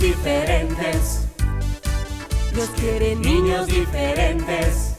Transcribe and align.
diferentes. 0.00 1.26
Dios 2.54 2.70
quiere 2.76 3.14
niños 3.14 3.66
diferentes 3.66 4.94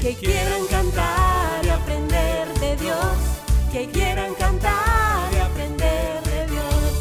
que 0.00 0.14
quieran 0.14 0.66
cantar 0.70 1.64
y 1.64 1.68
aprender 1.68 2.48
de 2.60 2.76
Dios, 2.76 3.16
que 3.72 3.88
quieran 3.88 4.34
cantar 4.34 5.32
y 5.32 5.38
aprender 5.38 6.22
de 6.22 6.46
Dios. 6.46 6.92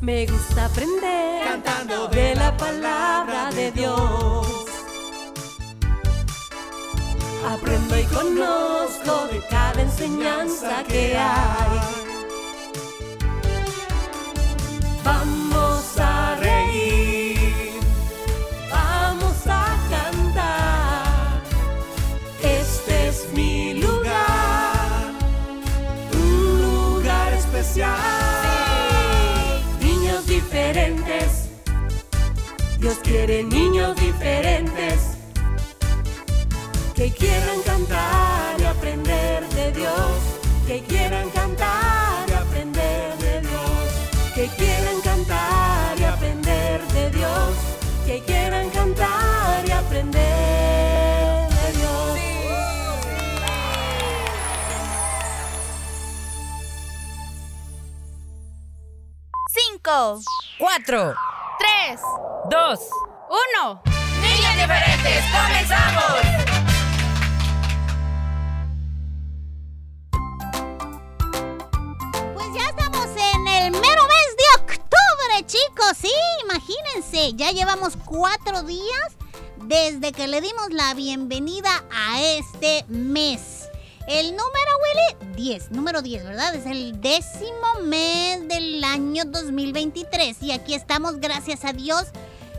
Me 0.00 0.26
gusta 0.26 0.66
aprender 0.66 1.32
Cantando 1.44 2.08
de 2.08 2.34
la 2.34 2.56
palabra 2.56 3.50
de 3.50 3.72
Dios. 3.72 4.46
Aprendo 7.48 7.98
y 7.98 8.04
conozco 8.04 9.26
de 9.30 9.42
cada 9.48 9.82
enseñanza 9.82 10.84
que 10.88 11.16
hay. 11.16 12.11
Quiere 33.12 33.42
niños 33.42 33.94
diferentes 33.96 35.18
que 36.94 37.12
quieran 37.12 37.60
cantar 37.62 38.58
y 38.58 38.64
aprender 38.64 39.46
de 39.50 39.70
Dios, 39.72 40.18
que 40.66 40.80
quieran 40.84 41.28
cantar 41.28 42.26
y 42.30 42.32
aprender 42.32 43.18
de 43.18 43.40
Dios, 43.42 43.84
que 44.34 44.46
quieran 44.56 44.98
cantar 45.02 46.00
y 46.00 46.04
aprender 46.04 46.80
de 46.94 47.10
Dios, 47.10 47.50
que 48.06 48.22
quieran 48.22 48.70
cantar 48.70 49.68
y 49.68 49.70
aprender 49.72 51.48
de 51.50 51.72
Dios. 51.78 52.18
Cinco, 59.50 60.20
cuatro, 60.58 61.14
tres, 61.84 62.00
dos, 62.50 62.80
uno. 63.28 63.82
Niños 64.20 64.54
diferentes, 64.54 65.24
comenzamos. 65.32 66.14
Pues 72.34 72.46
ya 72.54 72.68
estamos 72.68 73.06
en 73.16 73.48
el 73.48 73.72
mero 73.72 74.02
mes 74.06 74.36
de 74.36 74.62
octubre, 74.62 75.46
chicos. 75.46 75.96
Sí, 76.00 76.12
imagínense, 76.44 77.34
ya 77.34 77.50
llevamos 77.50 77.94
cuatro 78.04 78.62
días 78.62 79.16
desde 79.64 80.12
que 80.12 80.28
le 80.28 80.40
dimos 80.40 80.70
la 80.70 80.94
bienvenida 80.94 81.84
a 81.90 82.20
este 82.20 82.84
mes. 82.88 83.61
El 84.08 84.32
número, 84.32 84.46
Willy, 84.82 85.34
10, 85.36 85.70
número 85.70 86.02
10, 86.02 86.24
¿verdad? 86.24 86.54
Es 86.54 86.66
el 86.66 87.00
décimo 87.00 87.80
mes 87.84 88.48
del 88.48 88.82
año 88.82 89.24
2023 89.24 90.42
y 90.42 90.50
aquí 90.50 90.74
estamos, 90.74 91.20
gracias 91.20 91.64
a 91.64 91.72
Dios, 91.72 92.06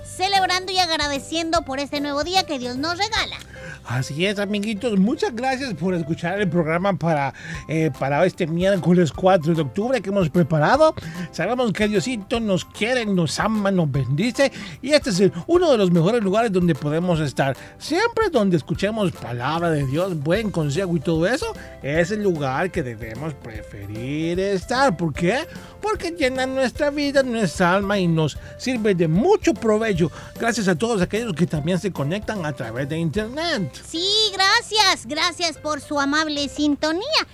celebrando 0.06 0.72
y 0.72 0.80
agradeciendo 0.80 1.64
por 1.64 1.80
este 1.80 2.00
nuevo 2.00 2.24
día 2.24 2.46
que 2.46 2.60
Dios 2.60 2.78
nos 2.78 2.98
regala. 2.98 3.38
Así 3.86 4.26
es, 4.26 4.40
amiguitos. 4.40 4.98
Muchas 4.98 5.36
gracias 5.36 5.74
por 5.74 5.94
escuchar 5.94 6.40
el 6.40 6.48
programa 6.48 6.94
para, 6.94 7.34
eh, 7.68 7.92
para 8.00 8.26
este 8.26 8.48
miércoles 8.48 9.12
4 9.12 9.54
de 9.54 9.62
octubre 9.62 10.02
que 10.02 10.10
hemos 10.10 10.30
preparado. 10.30 10.96
Sabemos 11.32 11.74
que 11.74 11.90
Diosito 11.90 12.40
nos 12.40 12.64
quiere, 12.64 13.06
nos 13.06 13.40
ama, 13.42 13.72
nos 13.72 13.92
bendice. 13.92 14.52
Y 14.82 14.92
este 14.92 15.10
es 15.10 15.24
uno 15.48 15.70
de 15.70 15.78
los 15.78 15.92
mejores 15.92 16.24
lugares 16.24 16.52
donde 16.52 16.76
podemos 16.76 17.20
estar. 17.20 17.58
Siempre 17.78 18.30
donde 18.32 18.56
escuchemos 18.56 19.12
palabra 19.12 19.70
de 19.70 19.86
Dios, 19.86 20.18
buen 20.18 20.50
consejo 20.50 20.96
y 20.96 21.02
todo 21.02 21.28
eso, 21.28 21.48
es 21.82 22.12
el 22.12 22.24
lugar 22.24 22.72
que 22.72 22.84
debemos 22.84 23.34
preferir 23.34 24.40
estar. 24.40 24.96
¿Por 24.96 25.14
qué? 25.14 25.40
Porque 25.82 26.12
llena 26.12 26.46
nuestra 26.46 26.90
vida, 26.90 27.22
nuestra 27.22 27.74
alma 27.74 28.00
y 28.00 28.08
nos 28.08 28.38
sirve 28.58 28.96
de 28.96 29.10
mucho 29.10 29.54
provecho. 29.54 30.10
Gracias 30.40 30.70
a 30.70 30.76
todos 30.76 31.02
aquellos 31.02 31.34
que 31.34 31.46
también 31.46 31.80
se 31.80 31.92
conectan 31.92 32.46
a 32.46 32.54
través 32.54 32.88
de 32.88 32.98
internet. 32.98 33.73
Sí, 33.88 34.08
gracias, 34.34 35.06
gracias 35.06 35.58
por 35.58 35.82
su 35.82 36.00
amable 36.00 36.48
sintonía. 36.50 37.28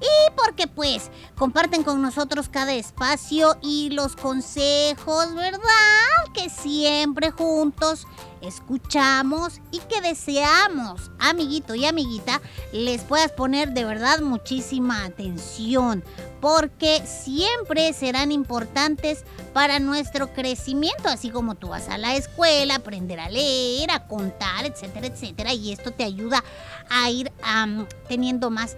Y 0.00 0.30
porque 0.36 0.66
pues 0.66 1.10
comparten 1.36 1.82
con 1.82 2.02
nosotros 2.02 2.48
cada 2.50 2.74
espacio 2.74 3.56
y 3.62 3.90
los 3.90 4.14
consejos, 4.14 5.34
¿verdad? 5.34 6.32
Que 6.34 6.50
siempre 6.50 7.30
juntos 7.30 8.06
escuchamos 8.46 9.60
y 9.70 9.80
que 9.80 10.00
deseamos, 10.00 11.10
amiguito 11.18 11.74
y 11.74 11.84
amiguita, 11.84 12.40
les 12.72 13.02
puedas 13.02 13.32
poner 13.32 13.72
de 13.72 13.84
verdad 13.84 14.20
muchísima 14.20 15.04
atención. 15.04 16.04
Porque 16.40 17.02
siempre 17.06 17.92
serán 17.92 18.30
importantes 18.30 19.24
para 19.52 19.80
nuestro 19.80 20.32
crecimiento, 20.32 21.08
así 21.08 21.30
como 21.30 21.54
tú 21.54 21.68
vas 21.68 21.88
a 21.88 21.98
la 21.98 22.14
escuela, 22.14 22.76
aprender 22.76 23.18
a 23.18 23.28
leer, 23.28 23.90
a 23.90 24.06
contar, 24.06 24.66
etcétera, 24.66 25.06
etcétera. 25.06 25.54
Y 25.54 25.72
esto 25.72 25.92
te 25.92 26.04
ayuda 26.04 26.44
a 26.88 27.10
ir 27.10 27.32
teniendo 28.08 28.50
más 28.50 28.76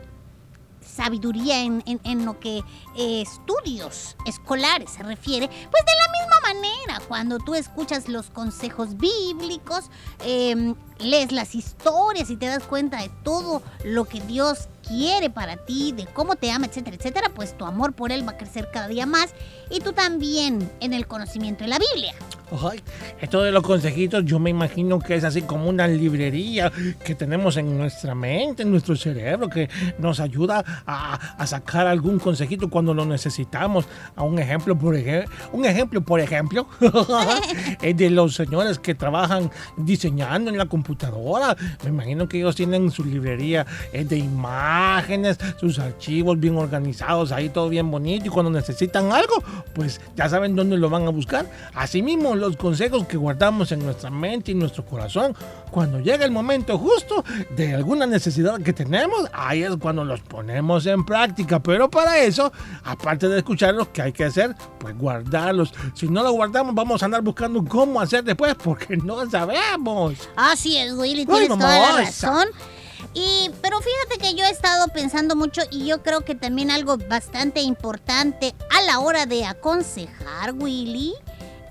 sabiduría 1.02 1.60
en, 1.62 1.82
en- 1.86 2.24
lo 2.24 2.38
que 2.40 2.58
eh, 2.96 3.22
estudios 3.22 4.16
escolares 4.26 4.90
se 4.90 5.02
refiere, 5.04 5.46
pues 5.48 5.84
de 5.86 5.92
la 5.96 6.08
misma 6.18 6.40
manera, 6.52 7.00
cuando 7.06 7.38
tú 7.38 7.54
escuchas 7.54 8.08
los 8.08 8.30
consejos 8.30 8.96
bíblicos, 8.96 9.84
em, 10.24 10.74
lees 10.98 11.30
las 11.30 11.54
historias 11.54 12.30
y 12.30 12.36
te 12.36 12.46
das 12.46 12.64
cuenta 12.64 13.00
de 13.00 13.10
todo 13.22 13.62
lo 13.84 14.04
que 14.06 14.20
Dios 14.22 14.68
quiere 14.88 15.30
para 15.30 15.56
ti, 15.56 15.92
de 15.92 16.06
cómo 16.06 16.36
te 16.36 16.50
ama, 16.50 16.66
etcétera, 16.66 16.96
etcétera, 16.96 17.30
pues 17.34 17.56
tu 17.56 17.64
amor 17.64 17.92
por 17.92 18.10
Él 18.10 18.26
va 18.26 18.32
a 18.32 18.36
crecer 18.36 18.68
cada 18.72 18.88
día 18.88 19.06
más 19.06 19.34
y 19.70 19.80
tú 19.80 19.92
también 19.92 20.70
en 20.80 20.92
el 20.92 21.06
conocimiento 21.06 21.64
de 21.64 21.70
la 21.70 21.78
Biblia. 21.78 22.14
Ay, 22.50 22.80
esto 23.20 23.42
de 23.42 23.52
los 23.52 23.62
consejitos 23.62 24.24
yo 24.24 24.38
me 24.38 24.48
imagino 24.48 24.98
que 24.98 25.14
es 25.14 25.24
así 25.24 25.42
como 25.42 25.68
una 25.68 25.86
librería 25.86 26.72
que 27.04 27.14
tenemos 27.14 27.58
en 27.58 27.76
nuestra 27.76 28.14
mente, 28.14 28.62
en 28.62 28.70
nuestro 28.70 28.96
cerebro, 28.96 29.50
que 29.50 29.68
nos 29.98 30.18
ayuda 30.18 30.64
a, 30.86 31.14
a 31.14 31.46
sacar 31.46 31.86
algún 31.86 32.18
consejito 32.18 32.70
cuando 32.70 32.94
lo 32.94 33.04
necesitamos. 33.04 33.86
A 34.16 34.22
un 34.22 34.38
ejemplo, 34.38 34.78
por 34.78 34.96
ejemplo, 34.96 35.30
un 35.52 35.66
ejemplo, 35.66 36.00
por 36.00 36.20
ejemplo, 36.20 36.66
es 37.82 37.96
de 37.96 38.08
los 38.08 38.34
señores 38.34 38.78
que 38.78 38.94
trabajan 38.94 39.50
diseñando 39.76 40.50
en 40.50 40.56
la 40.56 40.66
computadora. 40.66 41.54
Me 41.82 41.90
imagino 41.90 42.28
que 42.28 42.38
ellos 42.38 42.56
tienen 42.56 42.90
su 42.90 43.04
librería 43.04 43.66
eh, 43.92 44.04
de 44.04 44.16
imágenes, 44.16 44.77
sus 45.58 45.78
archivos 45.78 46.38
bien 46.38 46.56
organizados, 46.56 47.32
ahí 47.32 47.48
todo 47.48 47.68
bien 47.68 47.90
bonito. 47.90 48.26
Y 48.26 48.28
cuando 48.28 48.50
necesitan 48.50 49.12
algo, 49.12 49.42
pues 49.74 50.00
ya 50.16 50.28
saben 50.28 50.56
dónde 50.56 50.76
lo 50.76 50.90
van 50.90 51.06
a 51.06 51.10
buscar. 51.10 51.50
Asimismo, 51.74 52.34
los 52.34 52.56
consejos 52.56 53.06
que 53.06 53.16
guardamos 53.16 53.72
en 53.72 53.84
nuestra 53.84 54.10
mente 54.10 54.52
y 54.52 54.54
nuestro 54.54 54.84
corazón, 54.84 55.34
cuando 55.70 56.00
llega 56.00 56.24
el 56.24 56.30
momento 56.30 56.78
justo 56.78 57.24
de 57.56 57.74
alguna 57.74 58.06
necesidad 58.06 58.60
que 58.60 58.72
tenemos, 58.72 59.28
ahí 59.32 59.62
es 59.62 59.76
cuando 59.76 60.04
los 60.04 60.20
ponemos 60.20 60.86
en 60.86 61.04
práctica. 61.04 61.60
Pero 61.60 61.90
para 61.90 62.18
eso, 62.18 62.52
aparte 62.84 63.28
de 63.28 63.38
escucharlos, 63.38 63.88
¿qué 63.88 64.02
hay 64.02 64.12
que 64.12 64.24
hacer? 64.24 64.54
Pues 64.78 64.96
guardarlos. 64.96 65.72
Si 65.94 66.08
no 66.08 66.22
los 66.22 66.32
guardamos, 66.32 66.74
vamos 66.74 67.02
a 67.02 67.06
andar 67.06 67.22
buscando 67.22 67.64
cómo 67.64 68.00
hacer 68.00 68.24
después, 68.24 68.54
porque 68.54 68.96
no 68.96 69.28
sabemos. 69.30 70.14
Así 70.36 70.76
es, 70.76 70.92
Willy, 70.92 71.26
tienes 71.26 71.48
toda 71.48 71.78
la 71.78 72.02
razón. 72.02 72.48
Y, 73.14 73.50
pero 73.62 73.78
fíjate 73.80 74.18
que 74.18 74.34
yo 74.34 74.44
he 74.44 74.50
estado 74.50 74.88
pensando 74.88 75.36
mucho 75.36 75.62
y 75.70 75.86
yo 75.86 76.02
creo 76.02 76.22
que 76.22 76.34
también 76.34 76.70
algo 76.70 76.96
bastante 76.96 77.60
importante 77.60 78.54
a 78.70 78.82
la 78.82 79.00
hora 79.00 79.26
de 79.26 79.44
aconsejar, 79.44 80.54
Willy, 80.54 81.14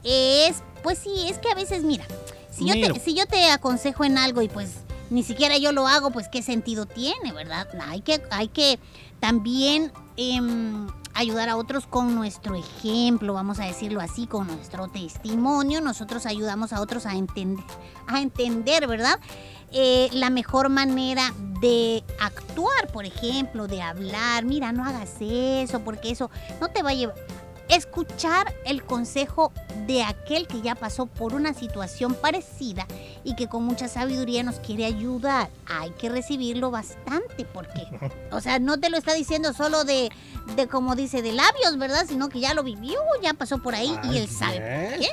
es, 0.03 0.63
pues 0.83 0.97
sí, 0.97 1.27
es 1.27 1.37
que 1.37 1.49
a 1.49 1.55
veces, 1.55 1.83
mira, 1.83 2.05
si 2.51 2.65
yo, 2.65 2.73
te, 2.73 2.99
si 2.99 3.13
yo 3.13 3.25
te 3.25 3.51
aconsejo 3.51 4.03
en 4.03 4.17
algo 4.17 4.41
y 4.41 4.47
pues 4.47 4.69
ni 5.09 5.23
siquiera 5.23 5.57
yo 5.57 5.71
lo 5.71 5.87
hago, 5.87 6.11
pues 6.11 6.27
qué 6.29 6.41
sentido 6.41 6.85
tiene, 6.85 7.31
¿verdad? 7.31 7.67
Hay 7.87 8.01
que, 8.01 8.21
hay 8.31 8.47
que 8.47 8.79
también 9.19 9.91
em, 10.17 10.87
ayudar 11.17 11.49
a 11.49 11.57
otros 11.57 11.87
con 11.87 12.13
nuestro 12.13 12.55
ejemplo, 12.55 13.33
vamos 13.33 13.59
a 13.59 13.65
decirlo 13.65 13.99
así, 13.99 14.27
con 14.27 14.45
nuestro 14.47 14.87
testimonio. 14.87 15.81
Nosotros 15.81 16.27
ayudamos 16.27 16.73
a 16.73 16.81
otros 16.81 17.07
a 17.07 17.15
entender, 17.15 17.65
a 18.05 18.21
entender, 18.21 18.87
¿verdad? 18.87 19.19
Eh, 19.71 20.09
la 20.13 20.29
mejor 20.29 20.69
manera 20.69 21.33
de 21.59 22.03
actuar, 22.19 22.91
por 22.93 23.05
ejemplo, 23.05 23.67
de 23.67 23.81
hablar. 23.81 24.45
Mira, 24.45 24.71
no 24.71 24.85
hagas 24.85 25.15
eso, 25.19 25.79
porque 25.81 26.11
eso 26.11 26.29
no 26.61 26.69
te 26.69 26.83
va 26.83 26.91
a 26.91 26.93
llevar. 26.93 27.15
Escuchar 27.69 28.53
el 28.65 28.83
consejo 28.83 29.51
de 29.85 30.03
aquel 30.03 30.47
que 30.47 30.61
ya 30.61 30.75
pasó 30.75 31.05
por 31.05 31.33
una 31.33 31.53
situación 31.53 32.13
parecida 32.13 32.87
y 33.23 33.35
que 33.35 33.47
con 33.47 33.63
mucha 33.63 33.87
sabiduría 33.87 34.43
nos 34.43 34.59
quiere 34.59 34.85
ayudar. 34.85 35.49
Hay 35.65 35.91
que 35.91 36.09
recibirlo 36.09 36.71
bastante 36.71 37.45
porque, 37.45 37.87
o 38.31 38.41
sea, 38.41 38.59
no 38.59 38.79
te 38.79 38.89
lo 38.89 38.97
está 38.97 39.13
diciendo 39.13 39.53
solo 39.53 39.83
de, 39.83 40.09
de 40.55 40.67
como 40.67 40.95
dice, 40.95 41.21
de 41.21 41.33
labios, 41.33 41.77
¿verdad? 41.77 42.05
Sino 42.07 42.29
que 42.29 42.39
ya 42.39 42.53
lo 42.53 42.63
vivió, 42.63 42.99
ya 43.21 43.33
pasó 43.33 43.61
por 43.61 43.75
ahí 43.75 43.97
y 44.11 44.17
él 44.17 44.29
sabe. 44.29 44.97
¿Qué? 44.99 45.09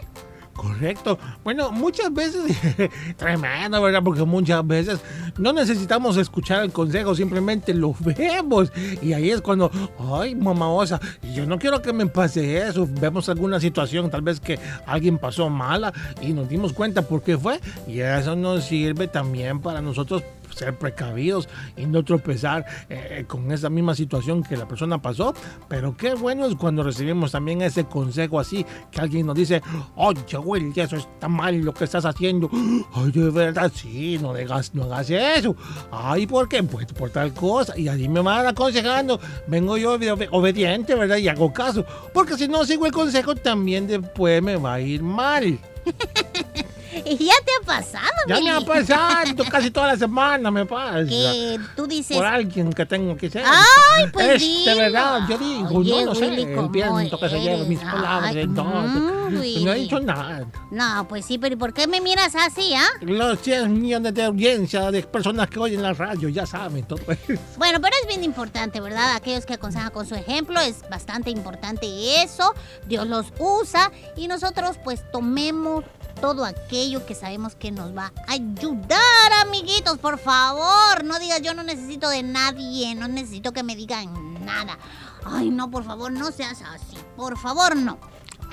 Correcto. 0.55 1.19
Bueno, 1.43 1.71
muchas 1.73 2.13
veces, 2.13 2.57
tremendo, 3.17 3.83
¿verdad? 3.83 4.03
Porque 4.03 4.25
muchas 4.25 4.67
veces 4.67 5.01
no 5.37 5.53
necesitamos 5.53 6.17
escuchar 6.17 6.63
el 6.63 6.73
consejo, 6.73 7.15
simplemente 7.15 7.75
lo 7.75 7.95
vemos. 8.01 8.73
Y 9.03 9.13
ahí 9.13 9.31
es 9.31 9.41
cuando, 9.41 9.71
ay, 9.99 10.35
mamá 10.35 10.71
osa, 10.71 11.01
yo 11.35 11.45
no 11.47 11.59
quiero 11.59 11.83
que 11.83 11.93
me 11.93 12.07
pase 12.07 12.67
eso. 12.67 12.89
Vemos 12.89 13.29
alguna 13.29 13.59
situación, 13.61 14.11
tal 14.11 14.23
vez 14.23 14.41
que 14.41 14.59
alguien 14.87 15.19
pasó 15.19 15.51
mala 15.51 15.93
y 16.21 16.33
nos 16.33 16.49
dimos 16.49 16.73
cuenta 16.73 17.03
por 17.03 17.23
qué 17.23 17.37
fue. 17.37 17.61
Y 17.87 18.01
eso 18.01 18.37
nos 18.37 18.65
sirve 18.65 19.09
también 19.09 19.61
para 19.61 19.83
nosotros 19.83 20.23
ser 20.55 20.79
precavidos 20.79 21.49
y 21.77 21.87
no 21.87 22.05
tropezar 22.05 22.65
eh, 22.89 23.25
con 23.27 23.51
esa 23.53 23.71
misma 23.71 23.95
situación 23.95 24.43
que 24.43 24.57
la 24.57 24.67
persona 24.67 25.01
pasó. 25.01 25.35
Pero 25.69 25.97
qué 25.97 26.15
bueno 26.15 26.47
es 26.47 26.55
cuando 26.55 26.83
recibimos 26.83 27.33
también 27.33 27.63
ese 27.63 27.85
consejo 27.85 28.39
así, 28.39 28.65
que 28.91 29.01
alguien 29.01 29.27
nos 29.27 29.37
dice, 29.37 29.63
oye, 29.97 30.39
Will, 30.39 30.73
eso 30.77 30.97
está 30.97 31.29
mal 31.29 31.57
lo 31.57 31.73
que 31.73 31.85
estás 31.85 32.05
haciendo. 32.05 32.51
Ay, 32.93 33.11
de 33.11 33.31
verdad, 33.31 33.71
sí, 33.75 34.19
no 34.21 34.31
hagas, 34.31 34.75
no 34.75 34.85
hagas 34.85 35.11
eso. 35.11 35.55
Ay, 35.91 36.27
¿por 36.27 36.49
qué? 36.49 36.63
Pues 36.63 36.87
por 36.87 37.11
tal 37.11 37.33
cosa. 37.33 37.79
Y 37.79 37.89
así 37.89 38.09
me 38.09 38.21
van 38.21 38.47
aconsejando. 38.47 39.21
Vengo 39.47 39.77
yo 39.77 39.99
obediente, 40.31 40.95
¿verdad? 40.95 41.17
Y 41.17 41.29
hago 41.29 41.53
caso. 41.53 41.85
Porque 42.13 42.37
si 42.37 42.49
no 42.49 42.65
sigo 42.65 42.87
el 42.87 42.93
consejo, 42.93 43.35
también 43.35 43.87
después 43.87 44.43
me 44.43 44.57
va 44.57 44.75
a 44.75 44.81
ir 44.81 45.03
mal. 45.03 45.59
¿Y 47.05 47.17
ya 47.19 47.35
te 47.45 47.53
ha 47.61 47.67
pasado, 47.67 48.13
Ya 48.29 48.41
me 48.41 48.51
ha 48.51 48.61
pasado, 48.61 49.45
casi 49.51 49.71
toda 49.71 49.89
la 49.89 49.97
semana 49.97 50.51
me 50.51 50.65
pasa. 50.67 51.05
Que 51.05 51.59
tú 51.77 51.87
dices... 51.87 52.17
Por 52.17 52.27
alguien 52.27 52.73
que 52.73 52.87
tengo 52.87 53.17
que 53.17 53.31
ser. 53.31 53.45
¡Ay, 53.47 54.07
pues 54.13 54.43
Es 54.43 54.65
de 54.65 54.75
verdad, 54.75 55.23
yo 55.29 55.39
digo, 55.39 55.79
Oye, 55.79 56.05
no 56.05 56.07
lo 56.07 56.15
sé, 56.15 56.29
Willy, 56.29 56.55
¿cómo 56.55 56.73
pienso 56.73 57.19
que 57.19 57.29
se 57.29 57.41
lleva 57.41 57.57
eres? 57.57 57.69
mis 57.69 57.81
palabras, 57.81 58.35
Ay, 58.35 58.41
entonces, 58.43 59.03
mm, 59.03 59.65
no 59.65 59.73
he 59.73 59.75
dicho 59.77 60.01
nada. 60.01 60.47
No, 60.71 61.07
pues 61.09 61.25
sí, 61.25 61.39
pero 61.39 61.55
¿y 61.55 61.57
por 61.57 61.73
qué 61.73 61.87
me 61.87 62.01
miras 62.01 62.35
así, 62.35 62.75
ah? 62.75 62.87
Los 63.01 63.41
100 63.41 63.81
millones 63.81 64.15
de 64.15 64.25
audiencia 64.25 64.91
de 64.91 65.03
personas 65.03 65.49
que 65.49 65.59
oyen 65.59 65.83
la 65.83 65.93
radio 65.93 66.29
ya 66.29 66.47
saben 66.47 66.85
todo 66.85 67.01
eso. 67.09 67.41
Bueno, 67.57 67.81
pero 67.81 67.95
es 68.03 68.09
bien 68.09 68.25
importante, 68.25 68.81
¿verdad? 68.81 69.15
Aquellos 69.17 69.47
que 69.47 69.55
aconsejan 69.55 69.91
con 69.91 70.07
su 70.07 70.15
ejemplo, 70.15 70.61
es 70.61 70.89
bastante 70.89 71.31
importante 71.31 72.23
eso. 72.23 72.55
Dios 72.87 73.07
los 73.07 73.27
usa 73.39 73.91
y 74.17 74.29
nosotros 74.29 74.79
pues 74.83 75.03
tomemos 75.11 75.85
todo 76.21 76.45
aquello 76.45 77.05
que 77.07 77.15
sabemos 77.15 77.55
que 77.55 77.71
nos 77.71 77.97
va 77.97 78.13
a 78.27 78.33
ayudar, 78.33 79.33
amiguitos, 79.43 79.99
por 79.99 80.19
favor. 80.19 81.05
No 81.05 81.19
digas 81.19 81.43
yo 81.43 81.55
no 81.55 81.63
necesito 81.63 82.09
de 82.09 82.23
nadie, 82.23 82.95
no 82.95 83.09
necesito 83.09 83.53
que 83.53 83.63
me 83.63 83.77
digan 83.77 84.45
nada. 84.45 84.79
Ay, 85.25 85.51
no, 85.51 85.71
por 85.71 85.85
favor, 85.85 86.13
no 86.13 86.31
seas 86.33 86.63
así. 86.63 86.97
Por 87.17 87.39
favor, 87.39 87.77
no. 87.77 87.99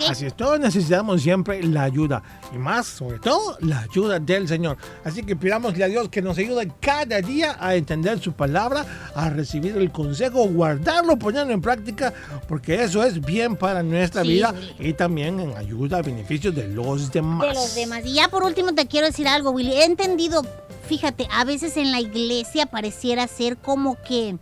Así 0.09 0.25
es, 0.25 0.35
todos 0.35 0.59
necesitamos 0.59 1.21
siempre 1.21 1.61
la 1.63 1.83
ayuda 1.83 2.23
y 2.53 2.57
más, 2.57 2.87
sobre 2.87 3.19
todo, 3.19 3.57
la 3.61 3.81
ayuda 3.81 4.19
del 4.19 4.47
Señor. 4.47 4.77
Así 5.03 5.21
que 5.23 5.35
pidámosle 5.35 5.83
a 5.83 5.87
Dios 5.87 6.09
que 6.09 6.21
nos 6.21 6.37
ayude 6.37 6.71
cada 6.79 7.21
día 7.21 7.55
a 7.59 7.75
entender 7.75 8.19
su 8.19 8.33
palabra, 8.33 8.85
a 9.15 9.29
recibir 9.29 9.77
el 9.77 9.91
consejo, 9.91 10.47
guardarlo, 10.47 11.17
ponerlo 11.17 11.53
en 11.53 11.61
práctica, 11.61 12.13
porque 12.47 12.83
eso 12.83 13.03
es 13.03 13.21
bien 13.23 13.55
para 13.55 13.83
nuestra 13.83 14.23
Sí, 14.23 14.29
vida 14.29 14.53
y 14.79 14.93
también 14.93 15.39
en 15.39 15.55
ayuda 15.55 15.97
a 15.99 16.01
beneficio 16.01 16.51
de 16.51 16.67
los 16.67 17.11
demás. 17.11 17.47
de 17.47 17.53
los 17.53 17.75
demás. 17.75 18.01
Y 18.05 18.13
ya 18.13 18.27
por 18.27 18.43
último 18.43 18.73
te 18.73 18.87
quiero 18.87 19.07
decir 19.07 19.27
algo, 19.27 19.51
Willy. 19.51 19.71
He 19.73 19.85
entendido, 19.85 20.43
fíjate, 20.87 21.27
a 21.31 21.43
veces 21.45 21.77
en 21.77 21.91
la 21.91 21.99
iglesia 22.01 22.65
pareciera 22.65 23.27
ser 23.27 23.57
como 23.57 23.97
que 24.01 24.37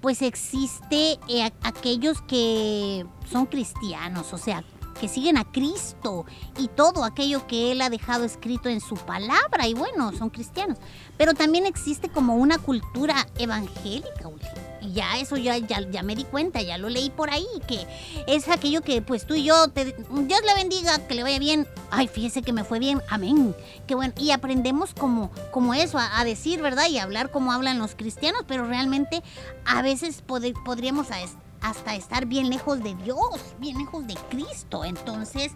pues 0.00 0.20
existe 0.20 1.18
eh, 1.30 1.50
aquellos 1.62 2.20
que 2.22 3.06
son 3.32 3.46
cristianos, 3.46 4.34
o 4.34 4.38
sea, 4.38 4.62
que 4.98 5.08
siguen 5.08 5.36
a 5.36 5.44
Cristo 5.44 6.24
y 6.58 6.68
todo 6.68 7.04
aquello 7.04 7.46
que 7.46 7.72
Él 7.72 7.82
ha 7.82 7.90
dejado 7.90 8.24
escrito 8.24 8.68
en 8.68 8.80
su 8.80 8.94
palabra, 8.96 9.66
y 9.66 9.74
bueno, 9.74 10.12
son 10.16 10.30
cristianos. 10.30 10.78
Pero 11.16 11.34
también 11.34 11.66
existe 11.66 12.08
como 12.08 12.36
una 12.36 12.58
cultura 12.58 13.26
evangélica, 13.38 14.28
Willy. 14.28 14.44
Y 14.82 14.92
ya 14.92 15.18
eso 15.18 15.36
ya, 15.38 15.56
ya, 15.56 16.02
me 16.02 16.14
di 16.14 16.24
cuenta, 16.24 16.60
ya 16.60 16.76
lo 16.76 16.90
leí 16.90 17.08
por 17.08 17.30
ahí, 17.30 17.46
que 17.66 17.86
es 18.26 18.48
aquello 18.48 18.82
que 18.82 19.00
pues 19.00 19.26
tú 19.26 19.34
y 19.34 19.44
yo, 19.44 19.68
te- 19.68 19.96
Dios 20.10 20.40
le 20.46 20.54
bendiga, 20.54 20.98
que 21.06 21.14
le 21.14 21.22
vaya 21.22 21.38
bien. 21.38 21.66
Ay, 21.90 22.06
fíjese 22.08 22.42
que 22.42 22.52
me 22.52 22.64
fue 22.64 22.80
bien, 22.80 23.00
amén. 23.08 23.56
Qué 23.86 23.94
bueno. 23.94 24.12
Y 24.18 24.32
aprendemos 24.32 24.92
como, 24.92 25.30
como 25.52 25.72
eso, 25.72 25.98
a, 25.98 26.22
decir, 26.24 26.60
¿verdad? 26.60 26.86
Y 26.90 26.98
hablar 26.98 27.30
como 27.30 27.52
hablan 27.52 27.78
los 27.78 27.94
cristianos, 27.94 28.42
pero 28.46 28.66
realmente 28.66 29.22
a 29.64 29.80
veces 29.80 30.22
pode- 30.26 30.54
podríamos 30.64 31.10
a 31.10 31.22
es- 31.22 31.36
hasta 31.64 31.94
estar 31.94 32.26
bien 32.26 32.50
lejos 32.50 32.82
de 32.82 32.94
Dios, 32.94 33.40
bien 33.58 33.78
lejos 33.78 34.06
de 34.06 34.14
Cristo. 34.28 34.84
Entonces, 34.84 35.52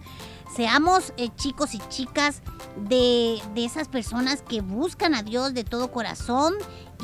seamos 0.56 1.12
eh, 1.18 1.28
chicos 1.36 1.74
y 1.74 1.78
chicas 1.90 2.40
de, 2.88 3.38
de 3.54 3.64
esas 3.66 3.88
personas 3.88 4.40
que 4.40 4.62
buscan 4.62 5.14
a 5.14 5.22
Dios 5.22 5.52
de 5.52 5.64
todo 5.64 5.92
corazón 5.92 6.54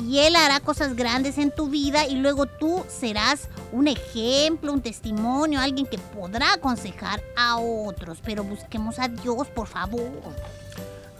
y 0.01 0.19
Él 0.19 0.35
hará 0.35 0.59
cosas 0.59 0.95
grandes 0.95 1.37
en 1.37 1.53
tu 1.53 1.69
vida 1.69 2.07
y 2.07 2.15
luego 2.15 2.47
tú 2.47 2.83
serás 2.89 3.47
un 3.71 3.87
ejemplo, 3.87 4.73
un 4.73 4.81
testimonio, 4.81 5.61
alguien 5.61 5.85
que 5.85 5.99
podrá 5.99 6.53
aconsejar 6.53 7.21
a 7.37 7.57
otros. 7.57 8.19
Pero 8.25 8.43
busquemos 8.43 8.97
a 8.97 9.07
Dios, 9.07 9.47
por 9.49 9.67
favor. 9.67 10.33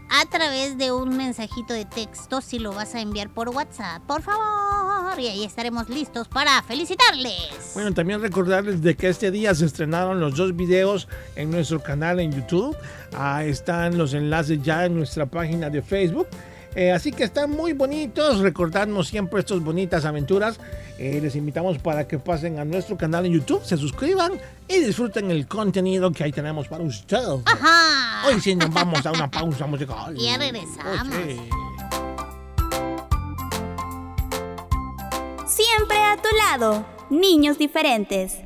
a 0.08 0.24
través 0.28 0.78
de 0.78 0.90
un 0.90 1.14
mensajito 1.16 1.74
de 1.74 1.84
texto 1.84 2.40
si 2.40 2.58
lo 2.58 2.72
vas 2.72 2.94
a 2.94 3.00
enviar 3.00 3.28
por 3.28 3.50
WhatsApp, 3.50 4.02
por 4.06 4.22
favor. 4.22 5.20
Y 5.20 5.28
ahí 5.28 5.44
estaremos 5.44 5.90
listos 5.90 6.28
para 6.28 6.62
felicitarles. 6.62 7.72
Bueno, 7.74 7.92
también 7.92 8.22
recordarles 8.22 8.82
de 8.82 8.96
que 8.96 9.08
este 9.08 9.30
día 9.30 9.54
se 9.54 9.66
estrenaron 9.66 10.18
los 10.18 10.36
dos 10.36 10.56
videos 10.56 11.08
en 11.36 11.50
nuestro 11.50 11.82
canal 11.82 12.20
en 12.20 12.32
YouTube. 12.32 12.74
Ah, 13.14 13.44
están 13.44 13.98
los 13.98 14.14
enlaces 14.14 14.62
ya 14.62 14.86
en 14.86 14.96
nuestra 14.96 15.26
página 15.26 15.68
de 15.68 15.82
Facebook. 15.82 16.26
Eh, 16.74 16.92
así 16.92 17.12
que 17.12 17.24
están 17.24 17.50
muy 17.50 17.72
bonitos. 17.72 18.40
Recordadnos 18.40 19.08
siempre 19.08 19.40
estas 19.40 19.60
bonitas 19.60 20.04
aventuras. 20.04 20.60
Eh, 20.98 21.18
les 21.22 21.34
invitamos 21.34 21.78
para 21.78 22.06
que 22.06 22.18
pasen 22.18 22.58
a 22.58 22.64
nuestro 22.64 22.96
canal 22.96 23.24
en 23.24 23.32
YouTube, 23.32 23.64
se 23.64 23.78
suscriban 23.78 24.32
y 24.68 24.80
disfruten 24.80 25.30
el 25.30 25.46
contenido 25.46 26.12
que 26.12 26.24
ahí 26.24 26.32
tenemos 26.32 26.68
para 26.68 26.84
ustedes. 26.84 27.40
Ajá. 27.46 28.28
Hoy 28.28 28.40
sí 28.40 28.54
nos 28.54 28.70
vamos 28.70 29.04
a 29.06 29.12
una 29.12 29.30
pausa 29.30 29.66
musical. 29.66 30.14
Ya 30.14 30.36
regresamos. 30.36 31.08
Oh, 31.08 31.26
sí. 31.26 31.40
Siempre 35.46 35.96
a 35.96 36.16
tu 36.16 36.28
lado, 36.36 36.86
niños 37.08 37.56
diferentes. 37.58 38.36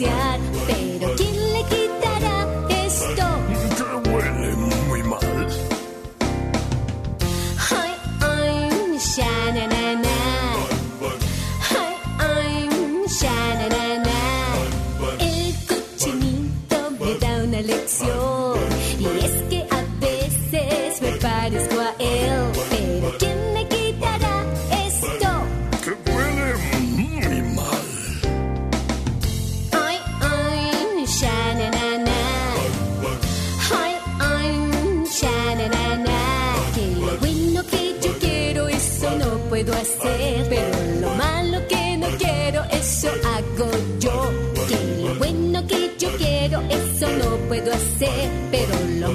Manda 0.00 0.43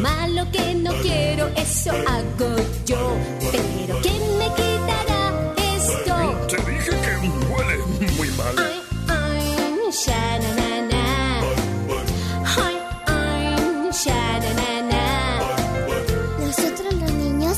malo 0.01 0.45
que 0.51 0.73
no 0.75 0.91
quiero, 1.01 1.47
eso 1.55 1.91
hago 1.91 2.55
yo. 2.85 3.17
Pero 3.51 3.99
¿quién 4.01 4.37
me 4.37 4.47
quitará 4.59 5.53
esto? 5.75 6.15
Te 6.47 6.57
dije 6.71 6.91
que 7.03 7.13
huele 7.51 7.77
muy 8.17 8.29
mal. 8.31 8.55
Ay, 8.57 8.81
ay, 9.07 9.91
sha-na-na-na. 9.91 11.41
Ay, 12.65 12.77
ay, 13.07 13.89
sha-na-na-na. 13.91 15.03
Nosotros 16.39 16.93
los 16.93 17.11
niños 17.13 17.57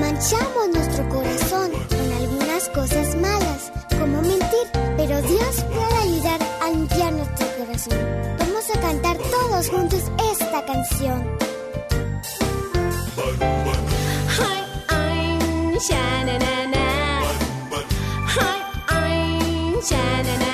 manchamos 0.00 0.68
nuestro 0.74 1.08
corazón 1.08 1.70
con 1.88 2.12
algunas 2.20 2.68
cosas 2.68 3.16
malas, 3.16 3.72
como 3.98 4.22
mentir, 4.22 4.66
pero 4.96 5.20
Dios 5.22 5.64
puede 5.74 5.96
ayudar 6.02 6.40
a 6.62 6.70
limpiar 6.70 7.12
nuestro 7.12 7.46
corazón. 7.58 7.98
Vamos 8.38 8.64
a 8.74 8.80
cantar 8.80 9.16
todos 9.18 9.68
juntos 9.68 10.02
esta 10.32 10.64
canción. 10.64 11.51
Ay, 15.82 15.88
sha-na-na-na. 15.88 16.86
Ay, 18.38 18.60
ay, 18.86 19.18
sha-na-na-na. 19.82 20.42
El 20.46 20.51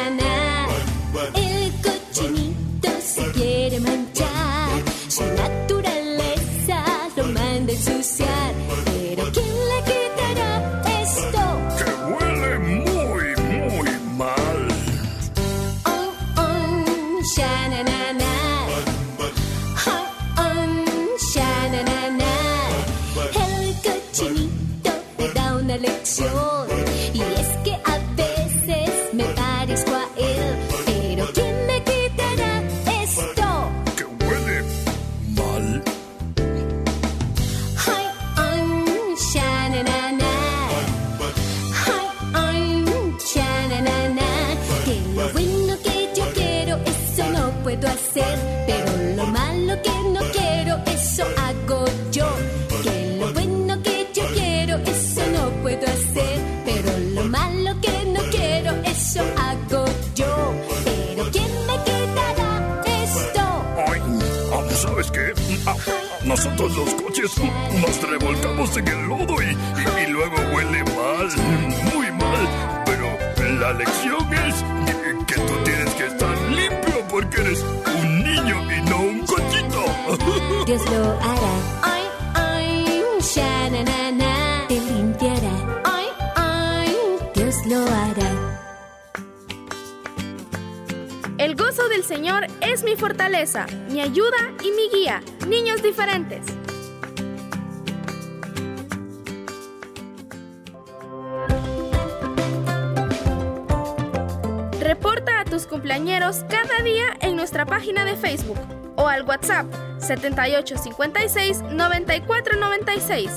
Reporta 104.88 105.40
a 105.40 105.44
tus 105.44 105.66
cumpleañeros 105.66 106.46
cada 106.48 106.82
día 106.82 107.08
en 107.20 107.36
nuestra 107.36 107.66
página 107.66 108.06
de 108.06 108.16
Facebook 108.16 108.56
o 108.96 109.06
al 109.06 109.22
WhatsApp 109.22 109.66
7856 109.98 111.60
9496. 111.60 113.30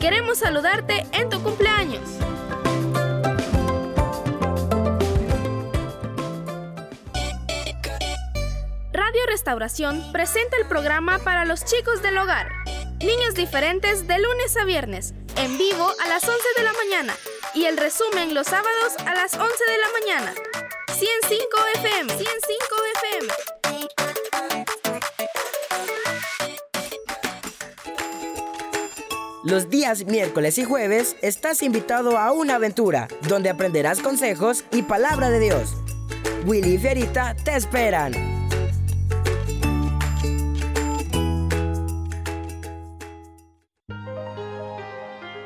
Queremos 0.00 0.38
saludarte 0.38 1.04
en 1.12 1.28
tu 1.28 1.42
cumpleaños. 1.42 2.00
Radio 8.90 9.26
Restauración 9.28 10.10
presenta 10.10 10.56
el 10.56 10.66
programa 10.68 11.18
para 11.18 11.44
los 11.44 11.66
chicos 11.66 12.00
del 12.00 12.16
hogar. 12.16 12.50
Niños 13.00 13.34
diferentes 13.34 14.08
de 14.08 14.18
lunes 14.20 14.56
a 14.56 14.64
viernes, 14.64 15.12
en 15.36 15.58
vivo 15.58 15.86
a 16.02 16.08
las 16.08 16.26
11 16.26 16.40
de 16.56 16.62
la 16.62 16.72
mañana 16.72 17.14
y 17.52 17.66
el 17.66 17.76
resumen 17.76 18.32
los 18.32 18.46
sábados 18.46 18.94
a 19.04 19.14
las 19.14 19.34
11 19.34 19.42
de 19.44 19.78
la 19.78 20.00
mañana. 20.00 20.53
105 21.04 21.44
FM, 21.82 22.08
105 22.16 22.24
FM. 22.96 23.28
Los 29.44 29.68
días 29.68 30.06
miércoles 30.06 30.56
y 30.56 30.64
jueves 30.64 31.16
estás 31.20 31.62
invitado 31.62 32.16
a 32.16 32.32
una 32.32 32.54
aventura 32.54 33.08
donde 33.28 33.50
aprenderás 33.50 34.00
consejos 34.00 34.64
y 34.72 34.80
palabra 34.80 35.28
de 35.28 35.40
Dios. 35.40 35.74
Willy 36.46 36.76
y 36.76 36.78
Fierita 36.78 37.36
te 37.36 37.54
esperan. 37.54 38.12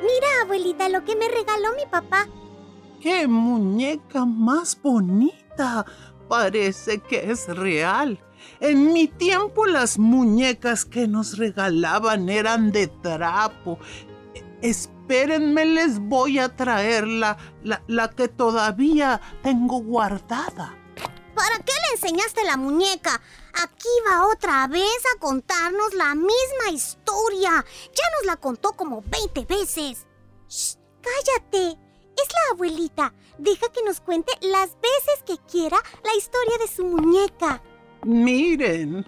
Mira, 0.03 0.29
abuelita, 0.43 0.89
lo 0.89 1.05
que 1.05 1.17
me 1.17 1.29
regaló 1.29 1.75
mi 1.75 1.87
papá. 1.91 2.29
¡Qué 3.01 3.29
muñeca 3.29 4.25
más 4.25 4.81
bonita! 4.83 5.87
Parece 6.29 6.99
que 6.99 7.31
es 7.31 7.47
real. 7.47 8.19
En 8.61 8.93
mi 8.93 9.07
tiempo 9.07 9.67
las 9.67 9.99
muñecas 9.99 10.85
que 10.85 11.07
nos 11.07 11.39
regalaban 11.39 12.29
eran 12.29 12.73
de 12.73 12.89
trapo. 12.89 13.79
Espérenme, 14.63 15.65
les 15.65 16.01
voy 16.01 16.41
a 16.41 16.55
traer 16.57 17.07
la, 17.07 17.39
la, 17.63 17.83
la 17.87 18.11
que 18.11 18.27
todavía 18.29 19.21
tengo 19.43 19.81
guardada. 19.81 20.77
¿Para 21.35 21.59
qué 21.59 21.73
le 21.73 21.95
enseñaste 21.95 22.45
la 22.45 22.57
muñeca? 22.57 23.21
Aquí 23.63 23.89
va 24.11 24.27
otra 24.27 24.67
vez 24.67 24.99
a 25.15 25.21
contarnos 25.21 25.95
la 25.95 26.17
misma 26.17 26.71
historia. 26.73 27.65
Ya 27.85 28.05
nos 28.17 28.27
la 28.27 28.37
contó 28.37 28.73
como 28.73 29.03
20 29.03 29.45
veces. 29.45 30.05
Shh, 30.49 30.77
cállate. 31.01 31.88
Es 32.23 32.29
la 32.33 32.55
abuelita. 32.55 33.13
Deja 33.39 33.69
que 33.73 33.85
nos 33.85 34.01
cuente 34.01 34.33
las 34.41 34.77
veces 34.81 35.23
que 35.25 35.37
quiera 35.51 35.77
la 36.03 36.15
historia 36.17 36.59
de 36.59 36.67
su 36.67 36.85
muñeca. 36.85 37.63
Miren, 38.05 39.05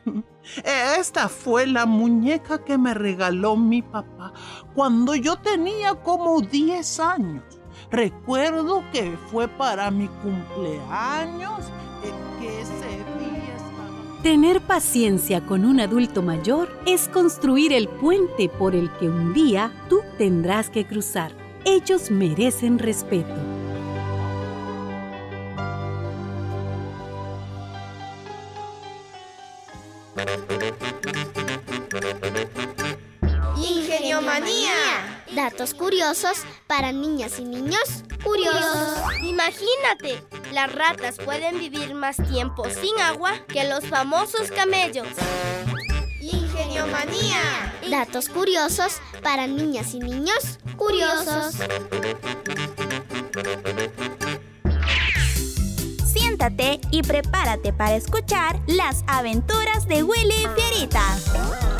esta 0.98 1.28
fue 1.28 1.66
la 1.66 1.86
muñeca 1.86 2.64
que 2.64 2.76
me 2.76 2.94
regaló 2.94 3.56
mi 3.56 3.82
papá 3.82 4.32
cuando 4.74 5.14
yo 5.14 5.36
tenía 5.36 5.94
como 5.94 6.40
10 6.40 7.00
años. 7.00 7.44
Recuerdo 7.90 8.84
que 8.92 9.16
fue 9.30 9.48
para 9.48 9.90
mi 9.90 10.08
cumpleaños, 10.08 11.60
que 12.40 12.60
ese 12.60 12.88
día 13.18 13.56
estaba... 13.56 14.22
Tener 14.22 14.60
paciencia 14.60 15.44
con 15.46 15.64
un 15.64 15.80
adulto 15.80 16.22
mayor 16.22 16.68
es 16.86 17.08
construir 17.08 17.72
el 17.72 17.88
puente 17.88 18.48
por 18.48 18.74
el 18.74 18.90
que 18.98 19.08
un 19.08 19.32
día 19.32 19.72
tú 19.88 20.00
tendrás 20.18 20.68
que 20.68 20.86
cruzar. 20.86 21.39
Ellos 21.64 22.10
merecen 22.10 22.78
respeto. 22.78 23.34
Ingeniomanía. 33.56 35.24
Datos 35.34 35.74
curiosos 35.74 36.38
para 36.66 36.92
niñas 36.92 37.38
y 37.38 37.44
niños 37.44 38.04
curiosos. 38.24 38.98
Imagínate, 39.22 40.22
las 40.52 40.72
ratas 40.72 41.16
pueden 41.18 41.58
vivir 41.58 41.94
más 41.94 42.16
tiempo 42.16 42.64
sin 42.70 42.98
agua 43.00 43.32
que 43.48 43.64
los 43.64 43.86
famosos 43.86 44.50
camellos. 44.50 45.08
Ingeniomanía. 46.20 47.69
Datos 47.90 48.28
curiosos 48.28 49.00
para 49.20 49.48
niñas 49.48 49.94
y 49.94 49.98
niños 49.98 50.60
curiosos. 50.76 51.56
Siéntate 56.06 56.80
y 56.92 57.02
prepárate 57.02 57.72
para 57.72 57.96
escuchar 57.96 58.60
las 58.68 59.02
aventuras 59.08 59.88
de 59.88 60.04
Willy 60.04 60.46
Fierita. 60.54 61.79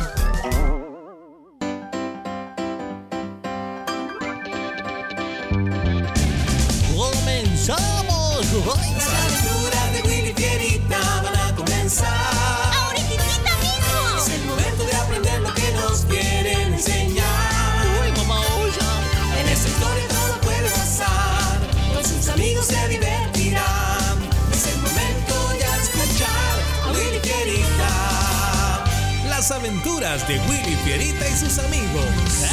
Aventuras 30.01 30.27
de 30.27 30.39
Willy 30.49 30.75
Fierita 30.83 31.27
y 31.27 31.33
sus 31.33 31.59
amigos. 31.59 32.05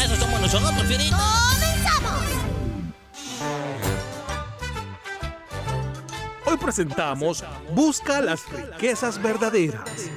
Eso 0.05 0.17
somos 0.17 0.41
nosotros, 0.41 0.83
Fierita. 0.87 1.17
¡Comenzamos! 1.51 2.25
Hoy 6.45 6.57
presentamos 6.57 7.45
Busca 7.73 8.21
las 8.21 8.41
riquezas 8.51 9.21
verdaderas. 9.21 10.11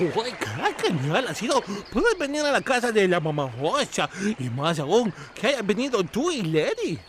¡Uy, 0.00 0.32
qué 0.38 0.88
genial 0.88 1.26
ha 1.28 1.34
sido! 1.34 1.60
Puedes 1.92 2.16
venir 2.16 2.42
a 2.42 2.52
la 2.52 2.60
casa 2.60 2.92
de 2.92 3.08
la 3.08 3.18
mamá 3.18 3.50
Rocha. 3.58 4.08
Y 4.38 4.48
más 4.50 4.78
aún, 4.78 5.12
que 5.34 5.48
hayas 5.48 5.66
venido 5.66 6.04
tú 6.04 6.30
y 6.30 6.42
Lady. 6.42 7.00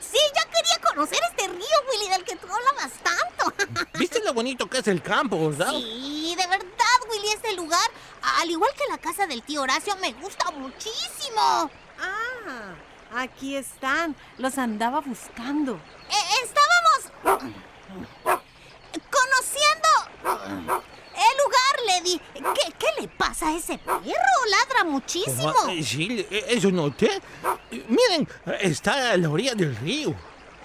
Sí, 0.00 0.18
ya 0.34 0.44
quería 0.44 0.80
conocer 0.82 1.18
este 1.30 1.48
río, 1.48 1.76
Willy, 1.90 2.08
del 2.10 2.24
que 2.24 2.36
tú 2.36 2.46
hablabas 2.52 2.92
tanto. 3.02 3.88
¿Viste 3.98 4.20
lo 4.24 4.32
bonito 4.34 4.68
que 4.68 4.78
es 4.78 4.88
el 4.88 5.02
campo, 5.02 5.50
verdad? 5.50 5.70
Sí, 5.70 6.34
de 6.36 6.46
verdad, 6.46 6.66
Willy, 7.10 7.28
este 7.28 7.54
lugar, 7.54 7.90
al 8.40 8.50
igual 8.50 8.70
que 8.76 8.90
la 8.90 8.98
casa 8.98 9.26
del 9.26 9.42
tío 9.42 9.62
Horacio, 9.62 9.96
me 9.96 10.12
gusta 10.14 10.50
muchísimo. 10.52 11.70
Ah, 12.00 12.74
aquí 13.14 13.56
están. 13.56 14.16
Los 14.38 14.58
andaba 14.58 15.00
buscando. 15.00 15.74
Eh, 15.74 16.44
estábamos 16.44 17.46
conociendo 19.10 20.85
¿Qué, 22.34 22.72
qué 22.78 22.86
le 23.00 23.08
pasa 23.08 23.48
a 23.48 23.56
ese 23.56 23.78
perro? 23.78 24.00
Ladra 24.50 24.84
muchísimo. 24.84 25.52
Eh, 25.70 25.82
Sí, 25.82 26.26
eh, 26.30 26.44
eso 26.48 26.70
noté. 26.70 27.10
Eh, 27.70 27.84
Miren, 27.88 28.28
está 28.60 29.12
a 29.12 29.16
la 29.16 29.28
orilla 29.28 29.54
del 29.54 29.74
río. 29.76 30.14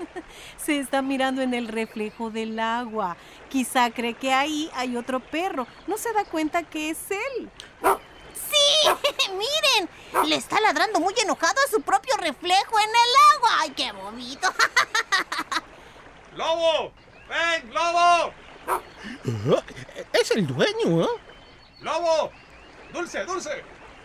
Se 0.66 0.80
está 0.80 1.02
mirando 1.02 1.42
en 1.42 1.54
el 1.54 1.68
reflejo 1.68 2.30
del 2.30 2.60
agua. 2.60 3.18
Quizá 3.50 3.90
cree 3.92 4.14
que 4.14 4.32
ahí 4.34 4.70
hay 4.76 4.96
otro 4.96 5.20
perro. 5.20 5.68
No 5.88 5.98
se 5.98 6.14
da 6.14 6.24
cuenta 6.26 6.64
que 6.64 6.92
es 6.92 7.00
él. 7.10 7.50
Sí, 8.34 8.90
miren, 9.32 10.30
le 10.30 10.36
está 10.36 10.60
ladrando 10.62 11.00
muy 11.00 11.14
enojado 11.22 11.56
a 11.66 11.72
su 11.72 11.82
propio 11.82 12.16
reflejo 12.18 12.80
en 12.80 12.90
el 12.90 13.36
agua. 13.36 13.50
¡Ay, 13.62 13.70
qué 13.72 13.92
bonito! 13.92 14.48
¡Lobo! 16.36 16.92
¡Ven, 17.30 17.74
lobo! 17.74 18.34
Es 20.14 20.32
el 20.32 20.46
dueño, 20.48 21.04
¿eh? 21.04 21.08
¡Lobo! 21.82 22.32
¡Dulce, 22.94 23.24
dulce! 23.26 23.50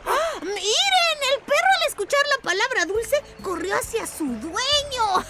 ¡Ah! 0.07 0.41
Miren, 0.41 1.19
el 1.35 1.41
perro 1.41 1.69
al 1.81 1.89
escuchar 1.89 2.21
la 2.37 2.43
palabra 2.43 2.87
dulce 2.87 3.23
corrió 3.43 3.75
hacia 3.75 4.07
su 4.07 4.25
dueño. 4.25 5.25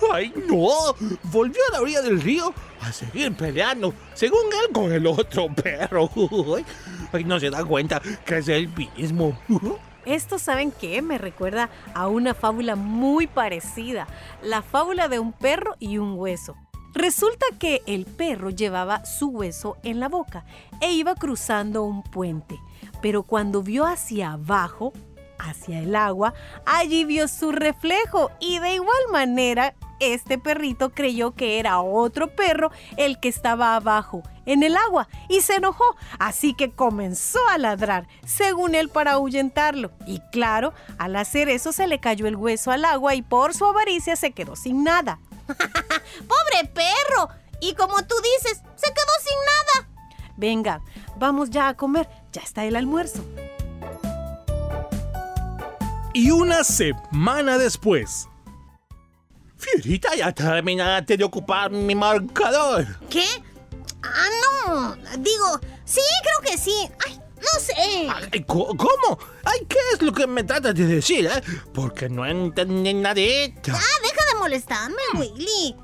¡Ay, 0.12 0.32
no! 0.46 0.94
Volvió 1.24 1.60
a 1.68 1.72
la 1.72 1.80
orilla 1.80 2.02
del 2.02 2.20
río 2.20 2.54
a 2.80 2.92
seguir 2.92 3.34
peleando, 3.34 3.92
según 4.14 4.44
él, 4.62 4.72
con 4.72 4.92
el 4.92 5.06
otro 5.06 5.48
perro. 5.52 6.08
Ay, 6.56 6.64
Ay, 7.12 7.24
no 7.24 7.40
se 7.40 7.50
da 7.50 7.64
cuenta 7.64 8.00
que 8.24 8.38
es 8.38 8.48
el 8.48 8.68
mismo. 8.68 9.40
Esto, 10.04 10.38
¿saben 10.38 10.70
qué? 10.70 11.02
Me 11.02 11.18
recuerda 11.18 11.68
a 11.94 12.06
una 12.08 12.32
fábula 12.34 12.76
muy 12.76 13.26
parecida. 13.26 14.06
La 14.42 14.62
fábula 14.62 15.08
de 15.08 15.18
un 15.18 15.32
perro 15.32 15.74
y 15.80 15.98
un 15.98 16.18
hueso. 16.18 16.56
Resulta 16.98 17.46
que 17.60 17.84
el 17.86 18.06
perro 18.06 18.50
llevaba 18.50 19.04
su 19.04 19.28
hueso 19.28 19.76
en 19.84 20.00
la 20.00 20.08
boca 20.08 20.44
e 20.80 20.90
iba 20.90 21.14
cruzando 21.14 21.84
un 21.84 22.02
puente. 22.02 22.58
Pero 23.00 23.22
cuando 23.22 23.62
vio 23.62 23.86
hacia 23.86 24.32
abajo, 24.32 24.92
hacia 25.38 25.78
el 25.78 25.94
agua, 25.94 26.34
allí 26.66 27.04
vio 27.04 27.28
su 27.28 27.52
reflejo 27.52 28.32
y 28.40 28.58
de 28.58 28.74
igual 28.74 28.98
manera 29.12 29.76
este 30.00 30.38
perrito 30.38 30.90
creyó 30.90 31.36
que 31.36 31.60
era 31.60 31.80
otro 31.80 32.34
perro 32.34 32.72
el 32.96 33.20
que 33.20 33.28
estaba 33.28 33.76
abajo 33.76 34.24
en 34.44 34.64
el 34.64 34.76
agua 34.76 35.08
y 35.28 35.42
se 35.42 35.54
enojó, 35.54 35.84
así 36.18 36.52
que 36.52 36.72
comenzó 36.72 37.38
a 37.48 37.58
ladrar, 37.58 38.08
según 38.26 38.74
él 38.74 38.88
para 38.88 39.12
ahuyentarlo. 39.12 39.92
Y 40.04 40.18
claro, 40.32 40.72
al 40.98 41.14
hacer 41.14 41.48
eso 41.48 41.70
se 41.70 41.86
le 41.86 42.00
cayó 42.00 42.26
el 42.26 42.34
hueso 42.34 42.72
al 42.72 42.84
agua 42.84 43.14
y 43.14 43.22
por 43.22 43.54
su 43.54 43.66
avaricia 43.66 44.16
se 44.16 44.32
quedó 44.32 44.56
sin 44.56 44.82
nada. 44.82 45.20
¡Pobre 45.48 46.70
perro! 46.72 47.28
Y 47.60 47.74
como 47.74 48.02
tú 48.04 48.14
dices, 48.16 48.58
se 48.76 48.92
quedó 48.92 49.12
sin 49.22 49.38
nada. 49.46 49.88
Venga, 50.36 50.80
vamos 51.16 51.50
ya 51.50 51.68
a 51.68 51.76
comer, 51.76 52.08
ya 52.32 52.42
está 52.42 52.64
el 52.64 52.76
almuerzo. 52.76 53.24
Y 56.12 56.30
una 56.30 56.64
semana 56.64 57.58
después. 57.58 58.28
Fierita, 59.56 60.14
ya 60.14 60.32
terminaste 60.32 61.16
de 61.16 61.24
ocupar 61.24 61.70
mi 61.70 61.94
marcador. 61.94 62.86
¿Qué? 63.10 63.24
Ah, 64.02 64.28
no. 64.66 64.96
Digo, 65.18 65.60
sí, 65.84 66.00
creo 66.22 66.52
que 66.52 66.58
sí. 66.58 66.88
Ay, 67.06 67.20
no 67.36 67.60
sé. 67.60 68.28
Ay, 68.32 68.44
¿Cómo? 68.44 69.18
Ay, 69.44 69.60
¿qué 69.68 69.78
es 69.94 70.02
lo 70.02 70.12
que 70.12 70.26
me 70.26 70.44
tratas 70.44 70.74
de 70.74 70.86
decir, 70.86 71.26
eh? 71.26 71.42
Porque 71.74 72.08
no 72.08 72.24
entendí 72.24 72.94
nadita. 72.94 73.72
Ah, 73.74 74.02
de 74.48 74.56
molestarme, 74.56 75.02
Willy. 75.14 75.76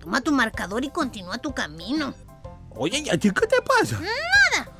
Toma 0.00 0.20
tu 0.20 0.32
marcador 0.32 0.84
y 0.84 0.90
continúa 0.90 1.38
tu 1.38 1.54
camino. 1.54 2.14
Oye, 2.70 2.98
¿y 2.98 3.08
a 3.08 3.18
ti 3.18 3.30
qué 3.30 3.46
te 3.46 3.56
pasa? 3.62 3.98
Nada. 4.00 4.72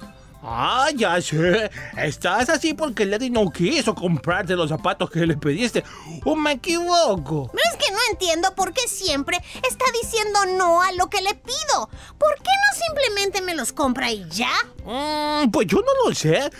Ah, 0.43 0.91
ya 0.95 1.21
sé. 1.21 1.71
Estás 1.97 2.49
así 2.51 2.75
porque 2.75 3.05
Lady 3.05 3.31
no 3.31 3.51
quiso 3.51 3.95
comprarte 3.95 4.55
los 4.55 4.69
zapatos 4.69 5.11
que 5.11 5.27
le 5.27 5.37
pediste. 5.37 5.83
¿O 6.25 6.37
me 6.37 6.53
equivoco? 6.53 7.51
Pero 7.53 7.65
es 7.69 7.85
que 7.85 7.93
no 7.93 7.99
entiendo 8.13 8.55
por 8.55 8.73
qué 8.73 8.87
siempre 8.87 9.39
está 9.69 9.85
diciendo 10.01 10.39
no 10.57 10.83
a 10.83 10.93
lo 10.93 11.09
que 11.09 11.23
le 11.23 11.35
pido. 11.35 11.91
¿Por 12.19 12.35
qué 12.37 12.51
no 12.51 12.87
simplemente 12.87 13.43
me 13.43 13.57
los 13.57 13.73
compra 13.73 14.13
y 14.13 14.29
ya? 14.29 14.53
Mm, 14.85 15.51
pues 15.51 15.67
yo 15.67 15.79
no 15.79 16.09
lo 16.09 16.15
sé. 16.15 16.37
Eh, 16.37 16.51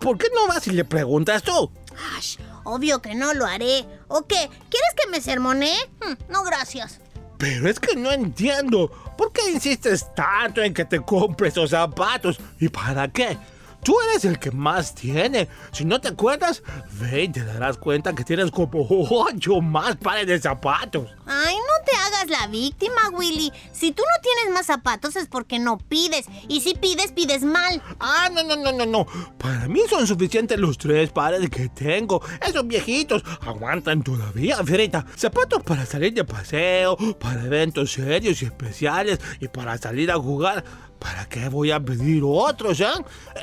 ¿Por 0.00 0.18
qué 0.18 0.26
no 0.34 0.48
vas 0.48 0.66
y 0.66 0.72
le 0.72 0.84
preguntas 0.84 1.42
tú? 1.42 1.70
Ash, 2.16 2.36
obvio 2.64 3.02
que 3.02 3.14
no 3.14 3.34
lo 3.34 3.46
haré. 3.46 3.84
¿O 4.08 4.26
qué? 4.26 4.48
¿Quieres 4.70 4.94
que 4.96 5.10
me 5.10 5.20
sermonee? 5.20 5.78
Hmm, 6.00 6.32
no, 6.32 6.42
gracias. 6.44 7.00
Pero 7.38 7.68
es 7.68 7.80
que 7.80 7.96
no 7.96 8.12
entiendo. 8.12 8.90
¿Por 9.16 9.32
qué 9.32 9.50
insistes 9.50 10.06
tanto 10.14 10.62
en 10.62 10.74
que 10.74 10.84
te 10.84 11.00
compres 11.00 11.52
esos 11.52 11.70
zapatos? 11.70 12.38
¿Y 12.58 12.68
para 12.68 13.08
qué? 13.08 13.38
Tú 13.82 13.96
eres 14.10 14.24
el 14.24 14.38
que 14.38 14.50
más 14.50 14.94
tiene. 14.94 15.48
Si 15.72 15.84
no 15.84 16.00
te 16.00 16.08
acuerdas, 16.08 16.62
ve 17.00 17.24
y 17.24 17.28
te 17.28 17.44
darás 17.44 17.78
cuenta 17.78 18.14
que 18.14 18.24
tienes 18.24 18.50
como 18.50 18.86
ocho 18.88 19.60
más 19.60 19.96
pares 19.96 20.26
de 20.26 20.38
zapatos. 20.38 21.08
Ay, 21.26 21.54
no 21.56 21.84
te 21.84 21.96
hagas 21.96 22.28
la 22.28 22.46
víctima, 22.48 23.08
Willy. 23.12 23.52
Si 23.72 23.92
tú 23.92 24.02
no 24.02 24.22
tienes 24.22 24.54
más 24.54 24.66
zapatos 24.66 25.16
es 25.16 25.28
porque 25.28 25.58
no 25.58 25.78
pides. 25.78 26.26
Y 26.48 26.60
si 26.60 26.74
pides, 26.74 27.12
pides 27.12 27.42
mal. 27.42 27.82
Ah, 27.98 28.28
no, 28.32 28.42
no, 28.42 28.56
no, 28.56 28.72
no, 28.72 28.84
no. 28.84 29.06
Para 29.38 29.66
mí 29.68 29.80
son 29.88 30.06
suficientes 30.06 30.58
los 30.58 30.76
tres 30.76 31.10
pares 31.10 31.48
que 31.48 31.68
tengo. 31.68 32.22
Esos 32.46 32.66
viejitos 32.66 33.22
aguantan 33.40 34.02
todavía, 34.02 34.62
Fierita. 34.64 35.06
Zapatos 35.16 35.62
para 35.62 35.86
salir 35.86 36.12
de 36.12 36.24
paseo, 36.24 36.96
para 37.18 37.44
eventos 37.44 37.92
serios 37.92 38.42
y 38.42 38.46
especiales 38.46 39.20
y 39.40 39.48
para 39.48 39.78
salir 39.78 40.10
a 40.10 40.16
jugar. 40.16 40.89
¿Para 41.00 41.26
qué 41.28 41.48
voy 41.48 41.70
a 41.70 41.80
pedir 41.80 42.22
otros, 42.24 42.78
eh? 42.80 42.84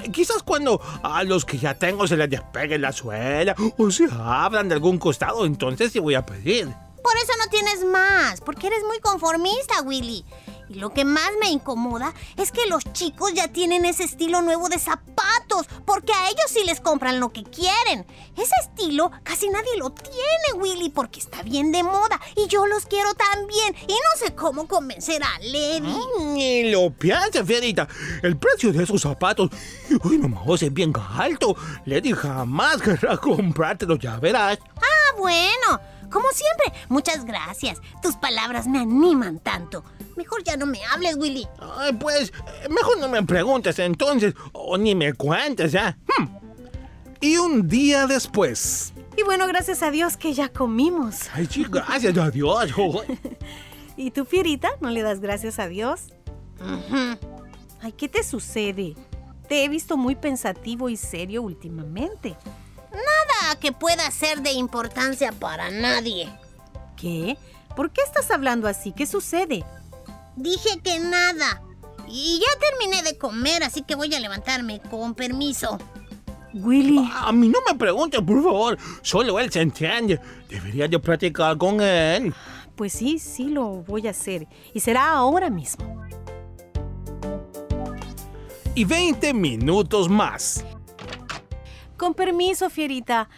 Eh, 0.03 0.11
Quizás 0.11 0.43
cuando 0.43 0.79
a 1.03 1.23
los 1.23 1.43
que 1.43 1.57
ya 1.57 1.73
tengo 1.73 2.07
se 2.07 2.15
les 2.15 2.29
despegue 2.29 2.77
la 2.77 2.91
suela 2.91 3.55
o 3.77 3.91
se 3.91 4.07
abran 4.11 4.69
de 4.69 4.75
algún 4.75 4.97
costado, 4.99 5.45
entonces 5.45 5.91
sí 5.91 5.99
voy 5.99 6.13
a 6.15 6.25
pedir. 6.25 6.67
Por 7.03 7.17
eso 7.17 7.33
no 7.43 7.49
tienes 7.49 7.83
más, 7.85 8.41
porque 8.41 8.67
eres 8.67 8.83
muy 8.85 8.99
conformista, 8.99 9.81
Willy. 9.81 10.23
Y 10.69 10.75
lo 10.75 10.93
que 10.93 11.05
más 11.05 11.29
me 11.39 11.49
incomoda 11.49 12.13
es 12.37 12.51
que 12.51 12.67
los 12.67 12.83
chicos 12.93 13.33
ya 13.33 13.47
tienen 13.47 13.85
ese 13.85 14.03
estilo 14.03 14.41
nuevo 14.41 14.69
de 14.69 14.79
zapatos, 14.79 15.67
porque 15.85 16.13
a 16.13 16.27
ellos 16.27 16.45
sí 16.49 16.63
les 16.65 16.81
compran 16.81 17.19
lo 17.19 17.29
que 17.29 17.43
quieren. 17.43 18.05
Ese 18.35 18.53
estilo 18.61 19.11
casi 19.23 19.49
nadie 19.49 19.77
lo 19.77 19.91
tiene, 19.91 20.61
Willy, 20.61 20.89
porque 20.89 21.19
está 21.19 21.41
bien 21.41 21.71
de 21.71 21.83
moda 21.83 22.19
y 22.35 22.47
yo 22.47 22.65
los 22.65 22.85
quiero 22.85 23.13
también. 23.13 23.75
Y 23.87 23.93
no 23.93 24.25
sé 24.25 24.35
cómo 24.35 24.67
convencer 24.67 25.23
a 25.23 25.39
Levi. 25.39 25.95
Ni 26.33 26.71
lo 26.71 26.91
pienses, 26.91 27.45
Fierita. 27.45 27.87
El 28.21 28.37
precio 28.37 28.73
de 28.73 28.83
esos 28.83 29.01
zapatos, 29.01 29.49
uy, 30.03 30.17
no 30.17 30.55
es 30.55 30.73
bien 30.73 30.93
alto. 31.17 31.55
Lady 31.85 32.11
jamás 32.13 32.81
querrá 32.81 33.17
comprártelo, 33.21 33.97
ya 33.97 34.17
verás. 34.19 34.59
Ah, 34.75 35.15
bueno. 35.17 35.96
Como 36.11 36.27
siempre, 36.31 36.73
muchas 36.89 37.25
gracias. 37.25 37.81
Tus 38.01 38.15
palabras 38.15 38.67
me 38.67 38.79
animan 38.79 39.39
tanto. 39.39 39.83
Mejor 40.15 40.43
ya 40.43 40.57
no 40.57 40.65
me 40.65 40.79
hables, 40.85 41.15
Willy. 41.17 41.47
Ay, 41.59 41.93
pues, 41.93 42.33
mejor 42.69 42.99
no 42.99 43.09
me 43.09 43.23
preguntes 43.23 43.77
entonces, 43.79 44.33
o 44.53 44.77
ni 44.77 44.95
me 44.95 45.13
cuentes, 45.13 45.71
¿ya? 45.71 45.97
Hmm. 46.17 46.27
Y 47.19 47.37
un 47.37 47.67
día 47.67 48.07
después. 48.07 48.93
Y 49.17 49.23
bueno, 49.23 49.47
gracias 49.47 49.81
a 49.81 49.91
Dios 49.91 50.15
que 50.15 50.33
ya 50.33 50.49
comimos. 50.49 51.29
Ay, 51.33 51.47
sí, 51.49 51.65
gracias 51.67 52.17
a 52.17 52.29
Dios. 52.29 52.71
¿Y 53.97 54.11
tú, 54.11 54.25
Fierita, 54.25 54.69
no 54.79 54.91
le 54.91 55.01
das 55.01 55.19
gracias 55.19 55.57
a 55.59 55.67
Dios? 55.67 56.13
Ay, 57.81 57.91
¿qué 57.93 58.07
te 58.07 58.23
sucede? 58.23 58.95
Te 59.47 59.63
he 59.63 59.69
visto 59.69 59.97
muy 59.97 60.15
pensativo 60.15 60.89
y 60.89 60.97
serio 60.97 61.41
últimamente. 61.41 62.35
Nada 62.97 63.59
que 63.59 63.71
pueda 63.71 64.09
ser 64.11 64.41
de 64.41 64.51
importancia 64.51 65.31
para 65.31 65.69
nadie. 65.69 66.29
¿Qué? 66.95 67.37
¿Por 67.75 67.91
qué 67.91 68.01
estás 68.01 68.31
hablando 68.31 68.67
así? 68.67 68.91
¿Qué 68.91 69.05
sucede? 69.05 69.63
Dije 70.35 70.79
que 70.83 70.99
nada. 70.99 71.61
Y 72.07 72.39
ya 72.39 72.59
terminé 72.59 73.03
de 73.03 73.17
comer, 73.17 73.63
así 73.63 73.83
que 73.83 73.95
voy 73.95 74.13
a 74.15 74.19
levantarme 74.19 74.81
con 74.89 75.13
permiso. 75.13 75.77
Willy. 76.53 77.09
A 77.13 77.31
mí 77.31 77.49
no 77.49 77.59
me 77.67 77.77
preguntes, 77.77 78.21
por 78.21 78.43
favor. 78.43 78.77
Solo 79.01 79.39
él 79.39 79.51
se 79.51 79.61
entiende. 79.61 80.19
Debería 80.49 80.87
yo 80.87 81.01
platicar 81.01 81.57
con 81.57 81.81
él. 81.81 82.33
Pues 82.75 82.93
sí, 82.93 83.19
sí 83.19 83.49
lo 83.49 83.83
voy 83.83 84.07
a 84.07 84.11
hacer. 84.11 84.47
Y 84.73 84.79
será 84.79 85.11
ahora 85.11 85.49
mismo. 85.49 86.05
Y 88.75 88.85
20 88.85 89.33
minutos 89.33 90.09
más. 90.09 90.63
Con 91.97 92.13
permiso, 92.13 92.69
Fierita. 92.69 93.29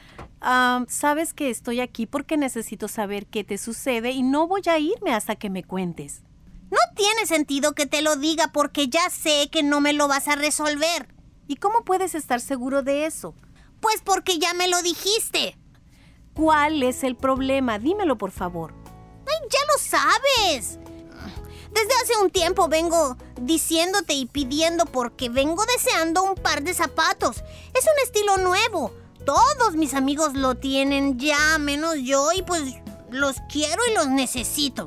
Sabes 0.88 1.34
que 1.34 1.50
estoy 1.50 1.80
aquí 1.80 2.06
porque 2.06 2.38
necesito 2.38 2.88
saber 2.88 3.26
qué 3.26 3.44
te 3.44 3.58
sucede 3.58 4.12
y 4.12 4.22
no 4.24 4.48
voy 4.48 4.62
a 4.68 4.80
irme 4.80 5.14
hasta 5.14 5.36
que 5.36 5.50
me 5.50 5.64
cuentes. 5.64 6.24
No 6.70 6.78
tiene 6.96 7.26
sentido 7.26 7.74
que 7.74 7.86
te 7.86 8.02
lo 8.02 8.16
diga 8.16 8.52
porque 8.52 8.90
ya 8.90 9.10
sé 9.10 9.50
que 9.52 9.64
no 9.64 9.82
me 9.82 9.94
lo 9.94 10.08
vas 10.08 10.28
a 10.28 10.36
resolver. 10.36 11.14
¿Y 11.48 11.56
cómo 11.56 11.84
puedes 11.84 12.14
estar 12.16 12.42
seguro 12.42 12.84
de 12.84 13.06
eso? 13.06 13.34
Pues 13.80 14.02
porque 14.04 14.38
ya 14.38 14.54
me 14.54 14.68
lo 14.68 14.82
dijiste. 14.82 15.58
¿Cuál 16.34 16.84
es 16.84 17.04
el 17.04 17.16
problema? 17.16 17.80
Dímelo, 17.80 18.18
por 18.18 18.32
favor. 18.32 18.74
Ay, 19.26 19.48
ya 19.50 19.60
lo 19.68 19.80
sabes. 19.80 20.80
Desde 21.80 21.94
hace 22.04 22.22
un 22.22 22.30
tiempo 22.30 22.68
vengo 22.68 23.16
diciéndote 23.40 24.14
y 24.14 24.26
pidiendo 24.26 24.86
porque 24.86 25.30
vengo 25.30 25.64
deseando 25.78 26.24
un 26.24 26.36
par 26.36 26.62
de 26.62 26.74
zapatos. 26.74 27.38
Es 27.38 27.86
un 27.86 28.04
estilo 28.04 28.38
nuevo. 28.38 28.92
Todos 29.26 29.76
mis 29.76 29.94
amigos 29.94 30.34
lo 30.34 30.56
tienen 30.56 31.18
ya, 31.20 31.58
menos 31.58 31.96
yo, 32.02 32.34
y 32.34 32.42
pues 32.42 32.64
los 33.12 33.38
quiero 33.50 33.82
y 33.90 33.94
los 33.94 34.10
necesito. 34.10 34.86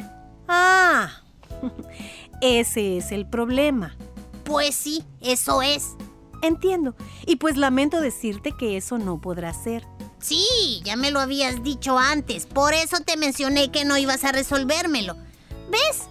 Ah, 0.48 1.22
ese 2.42 2.98
es 2.98 3.11
el 3.11 3.26
problema. 3.26 3.96
Pues 4.44 4.74
sí, 4.74 5.02
eso 5.20 5.62
es. 5.62 5.92
Entiendo. 6.42 6.94
Y 7.24 7.37
pues 7.37 7.57
lamento 7.57 8.02
decirte 8.02 8.52
que 8.52 8.76
eso 8.76 8.98
no 8.98 9.18
podrá 9.18 9.55
ser. 9.55 9.87
Sí, 10.18 10.83
ya 10.85 10.96
me 10.96 11.11
lo 11.11 11.20
habías 11.20 11.62
dicho 11.62 11.98
antes. 11.98 12.44
Por 12.44 12.74
eso 12.74 12.98
te 13.00 13.16
mencioné 13.16 13.70
que 13.70 13.87
no 13.87 13.96
ibas 13.96 14.24
a 14.24 14.33
resolvérmelo. 14.33 15.16
¿Ves? 15.70 16.09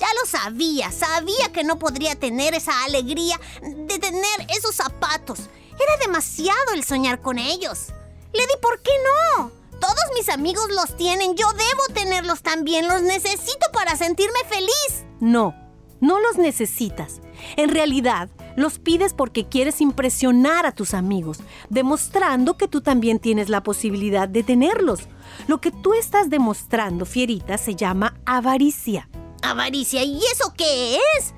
Ya 0.00 0.08
lo 0.20 0.26
sabía. 0.26 0.90
Sabía 0.90 1.52
que 1.52 1.62
no 1.62 1.78
podría 1.78 2.16
tener 2.16 2.54
esa 2.54 2.84
alegría 2.84 3.38
de 3.62 3.98
tener 3.98 4.46
esos 4.48 4.74
zapatos. 4.74 5.40
Era 5.74 5.96
demasiado 6.06 6.72
el 6.74 6.84
soñar 6.84 7.20
con 7.20 7.38
ellos. 7.38 7.88
Le 8.32 8.42
di, 8.42 8.52
¿por 8.62 8.80
qué 8.80 8.92
no? 9.36 9.50
Todos 9.78 10.04
mis 10.14 10.28
amigos 10.28 10.68
los 10.70 10.96
tienen. 10.96 11.36
Yo 11.36 11.46
debo 11.52 11.94
tenerlos 11.94 12.42
también. 12.42 12.88
Los 12.88 13.02
necesito 13.02 13.66
para 13.72 13.96
sentirme 13.96 14.38
feliz. 14.48 15.04
No, 15.20 15.54
no 16.00 16.18
los 16.18 16.38
necesitas. 16.38 17.20
En 17.56 17.68
realidad, 17.68 18.30
los 18.56 18.78
pides 18.78 19.14
porque 19.14 19.48
quieres 19.48 19.80
impresionar 19.80 20.66
a 20.66 20.72
tus 20.72 20.94
amigos, 20.94 21.38
demostrando 21.68 22.56
que 22.56 22.68
tú 22.68 22.80
también 22.80 23.18
tienes 23.18 23.48
la 23.48 23.62
posibilidad 23.62 24.28
de 24.28 24.42
tenerlos. 24.42 25.00
Lo 25.46 25.60
que 25.60 25.70
tú 25.70 25.94
estás 25.94 26.30
demostrando, 26.30 27.06
Fierita, 27.06 27.58
se 27.58 27.74
llama 27.74 28.18
avaricia. 28.26 29.08
¿Avaricia? 29.42 30.02
¿Y 30.04 30.18
eso 30.18 30.52
qué 30.56 30.96
es? 30.96 31.34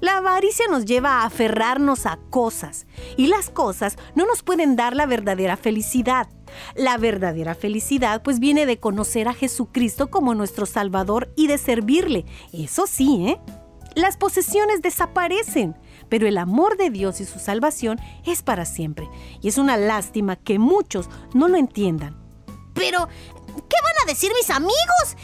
La 0.00 0.18
avaricia 0.18 0.66
nos 0.68 0.84
lleva 0.84 1.22
a 1.22 1.24
aferrarnos 1.24 2.04
a 2.04 2.18
cosas 2.28 2.86
y 3.16 3.28
las 3.28 3.48
cosas 3.48 3.96
no 4.14 4.26
nos 4.26 4.42
pueden 4.42 4.76
dar 4.76 4.94
la 4.94 5.06
verdadera 5.06 5.56
felicidad. 5.56 6.28
La 6.74 6.98
verdadera 6.98 7.54
felicidad 7.54 8.22
pues 8.22 8.38
viene 8.38 8.66
de 8.66 8.78
conocer 8.78 9.28
a 9.28 9.34
Jesucristo 9.34 10.10
como 10.10 10.34
nuestro 10.34 10.66
Salvador 10.66 11.32
y 11.36 11.46
de 11.46 11.58
servirle. 11.58 12.26
Eso 12.52 12.86
sí, 12.86 13.28
¿eh? 13.28 13.40
Las 13.94 14.16
posesiones 14.16 14.82
desaparecen, 14.82 15.76
pero 16.08 16.26
el 16.26 16.36
amor 16.36 16.76
de 16.76 16.90
Dios 16.90 17.20
y 17.20 17.24
su 17.24 17.38
salvación 17.38 17.98
es 18.26 18.42
para 18.42 18.64
siempre. 18.64 19.08
Y 19.40 19.48
es 19.48 19.56
una 19.56 19.76
lástima 19.76 20.36
que 20.36 20.58
muchos 20.58 21.08
no 21.32 21.46
lo 21.46 21.56
entiendan. 21.56 22.16
Pero, 22.74 23.08
¿qué 23.54 23.76
van 23.82 24.02
a 24.02 24.06
decir 24.06 24.32
mis 24.38 24.50
amigos? 24.50 24.74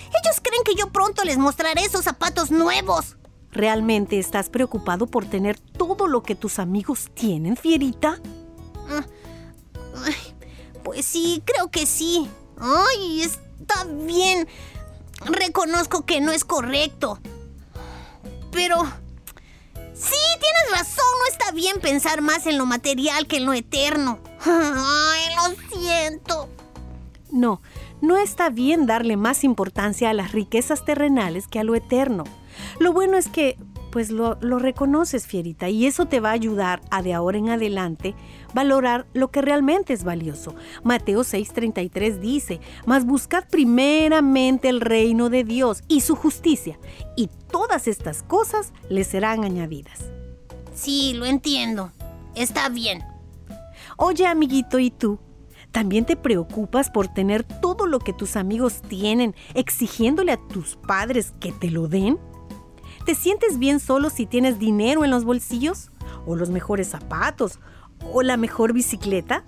Ellos 0.09 0.41
creen 0.43 0.63
que 0.65 0.75
yo 0.75 0.91
pronto 0.91 1.25
les 1.25 1.39
mostraré 1.39 1.85
esos 1.85 2.05
zapatos 2.05 2.51
nuevos. 2.51 3.17
¿Realmente 3.53 4.19
estás 4.19 4.49
preocupado 4.49 5.07
por 5.07 5.27
tener 5.27 5.59
todo 5.59 6.07
lo 6.07 6.23
que 6.23 6.35
tus 6.35 6.59
amigos 6.59 7.11
tienen, 7.15 7.57
Fierita? 7.57 8.21
Ay, 10.05 10.15
pues 10.85 11.05
sí, 11.05 11.43
creo 11.45 11.71
que 11.71 11.87
sí. 11.87 12.29
Ay, 12.59 13.23
está 13.23 13.85
bien. 13.85 14.49
Reconozco 15.25 16.07
que 16.07 16.21
no 16.21 16.33
es 16.33 16.45
correcto. 16.45 17.19
Pero... 18.53 18.83
Sí, 19.93 20.17
tienes 20.41 20.79
razón, 20.79 21.05
no 21.19 21.31
está 21.31 21.53
bien 21.53 21.79
pensar 21.79 22.23
más 22.23 22.47
en 22.47 22.57
lo 22.57 22.65
material 22.65 23.27
que 23.27 23.37
en 23.37 23.45
lo 23.45 23.53
eterno. 23.53 24.19
Ay, 24.47 25.25
lo 25.37 25.79
siento. 25.79 26.49
No, 27.31 27.61
no 28.01 28.17
está 28.17 28.51
bien 28.51 28.87
darle 28.87 29.17
más 29.17 29.45
importancia 29.45 30.11
a 30.11 30.15
las 30.15 30.33
riquezas 30.33 30.85
terrenales 30.85 31.47
que 31.49 31.59
a 31.59 31.65
lo 31.65 31.75
eterno. 31.75 32.25
Lo 32.79 32.93
bueno 32.93 33.17
es 33.17 33.29
que, 33.29 33.57
pues 33.91 34.11
lo, 34.11 34.39
lo, 34.41 34.59
reconoces, 34.59 35.27
Fierita, 35.27 35.69
y 35.69 35.87
eso 35.87 36.07
te 36.07 36.21
va 36.21 36.31
a 36.31 36.33
ayudar 36.33 36.81
a 36.91 37.03
de 37.03 37.15
ahora 37.15 37.39
en 37.39 37.51
adelante 37.51 38.15
valorar 38.55 39.07
lo 39.13 39.31
que 39.31 39.43
realmente 39.43 39.93
es 39.93 40.05
valioso. 40.05 40.55
Mateo 40.83 41.21
6:33 41.21 42.19
dice, 42.19 42.61
mas 42.87 43.05
buscad 43.05 43.45
primeramente 43.49 44.69
el 44.69 44.81
reino 44.81 45.31
de 45.31 45.45
Dios 45.45 45.83
y 45.89 46.01
su 46.01 46.17
justicia, 46.17 46.79
y 47.17 47.29
todas 47.51 47.89
estas 47.89 48.23
cosas 48.23 48.73
les 48.89 49.07
serán 49.07 49.45
añadidas. 49.45 50.05
Sí, 50.75 51.13
lo 51.15 51.27
entiendo. 51.27 51.93
Está 52.35 52.69
bien. 52.69 53.03
Oye, 53.97 54.27
amiguito, 54.27 54.79
¿y 54.79 54.91
tú? 54.91 55.19
¿También 55.73 56.05
te 56.05 56.17
preocupas 56.17 56.91
por 56.91 57.09
tener 57.09 57.45
todo 57.45 57.87
lo 57.87 58.01
que 58.01 58.13
tus 58.13 58.37
amigos 58.37 58.83
tienen, 58.83 59.35
exigiéndole 59.55 60.33
a 60.33 60.49
tus 60.49 60.77
padres 60.77 61.33
que 61.39 61.53
te 61.53 61.71
lo 61.71 61.87
den? 61.87 62.19
¿Te 63.07 63.15
sientes 63.15 63.59
bien 63.59 63.81
solo 63.81 64.11
si 64.11 64.27
tienes 64.27 64.59
dinero 64.59 65.05
en 65.05 65.11
los 65.11 65.25
bolsillos? 65.25 65.91
¿O 66.27 66.37
los 66.37 66.51
mejores 66.51 66.89
zapatos? 66.89 67.61
¿O 68.13 68.23
la 68.23 68.37
mejor 68.37 68.73
bicicleta? 68.73 69.45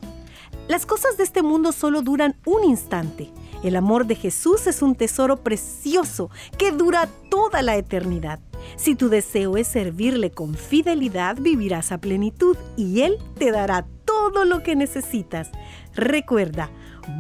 Las 0.68 0.86
cosas 0.86 1.16
de 1.16 1.24
este 1.24 1.42
mundo 1.42 1.72
solo 1.72 2.02
duran 2.02 2.36
un 2.46 2.64
instante 2.64 3.32
El 3.64 3.74
amor 3.74 4.06
de 4.06 4.14
Jesús 4.14 4.66
es 4.66 4.80
un 4.80 4.94
tesoro 4.94 5.38
precioso 5.38 6.30
que 6.56 6.70
dura 6.70 7.08
toda 7.30 7.62
la 7.62 7.76
eternidad. 7.76 8.40
Si 8.76 8.94
tu 8.94 9.08
deseo 9.08 9.56
es 9.56 9.66
servirle 9.66 10.30
con 10.30 10.54
fidelidad, 10.54 11.36
vivirás 11.38 11.92
a 11.92 11.98
plenitud 11.98 12.56
y 12.76 13.00
Él 13.02 13.18
te 13.38 13.50
dará 13.50 13.86
todo 14.04 14.44
lo 14.44 14.62
que 14.62 14.76
necesitas. 14.76 15.50
Recuerda, 15.94 16.70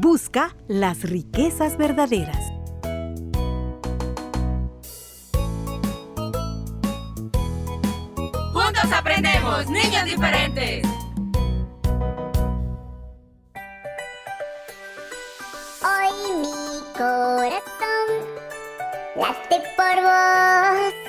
busca 0.00 0.56
las 0.66 1.02
riquezas 1.02 1.76
verdaderas. 1.76 2.52
Juntos 8.52 8.92
aprendemos, 8.94 9.68
niños 9.68 10.04
diferentes. 10.04 10.86
Hoy 15.82 16.40
mi 16.40 16.80
corazón 16.96 17.72
late 19.16 19.62
por 19.76 20.02
vos. 20.02 21.01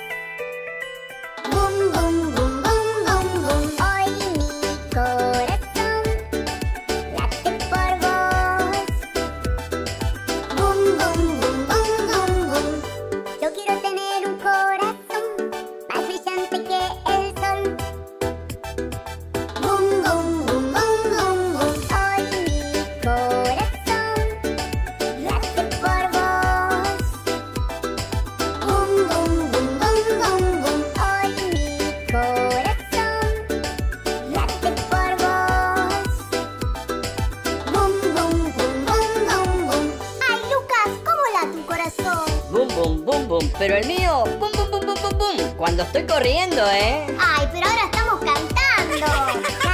Pero 43.65 43.78
el 43.78 43.88
mío, 43.88 44.26
bum, 44.41 44.52
bum, 44.52 44.71
bum, 44.71 44.86
bum, 44.86 44.95
bum, 45.02 45.17
bum. 45.17 45.54
Cuando 45.56 45.84
estoy 45.84 46.06
corriendo, 46.06 46.62
¿eh? 46.69 47.08
Ay, 47.17 47.47
pero 47.54 47.65
ahora 47.65 47.86
estamos 47.86 48.19
cantando. 48.19 49.49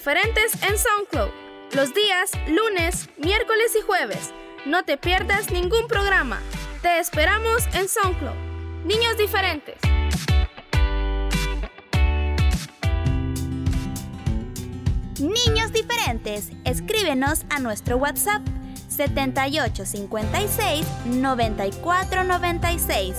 Diferentes 0.00 0.54
en 0.62 0.78
SoundCloud. 0.78 1.28
Los 1.72 1.92
días 1.92 2.30
lunes, 2.48 3.10
miércoles 3.18 3.76
y 3.78 3.82
jueves. 3.82 4.32
No 4.64 4.82
te 4.82 4.96
pierdas 4.96 5.50
ningún 5.50 5.88
programa. 5.88 6.40
Te 6.80 7.00
esperamos 7.00 7.66
en 7.74 7.86
SoundCloud. 7.86 8.34
Niños 8.86 9.18
Diferentes. 9.18 9.76
Niños 15.18 15.70
diferentes, 15.70 16.48
escríbenos 16.64 17.44
a 17.50 17.58
nuestro 17.58 17.98
WhatsApp 17.98 18.40
7856 18.88 20.86
9496. 21.04 23.18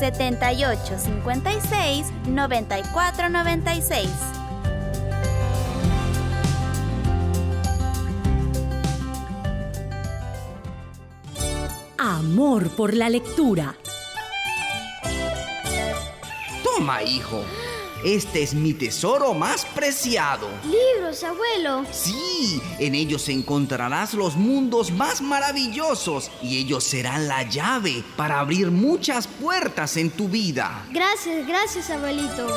7856 0.00 2.06
9496. 2.26 4.41
Amor 12.32 12.70
por 12.70 12.94
la 12.94 13.10
lectura. 13.10 13.76
Toma, 16.64 17.02
hijo. 17.02 17.44
Este 18.06 18.42
es 18.42 18.54
mi 18.54 18.72
tesoro 18.72 19.34
más 19.34 19.66
preciado. 19.66 20.48
Libros, 20.64 21.22
abuelo. 21.24 21.84
Sí, 21.90 22.58
en 22.78 22.94
ellos 22.94 23.28
encontrarás 23.28 24.14
los 24.14 24.36
mundos 24.36 24.90
más 24.92 25.20
maravillosos 25.20 26.30
y 26.40 26.56
ellos 26.56 26.84
serán 26.84 27.28
la 27.28 27.42
llave 27.42 28.02
para 28.16 28.40
abrir 28.40 28.70
muchas 28.70 29.26
puertas 29.26 29.98
en 29.98 30.10
tu 30.10 30.30
vida. 30.30 30.86
Gracias, 30.90 31.46
gracias, 31.46 31.90
abuelito. 31.90 32.48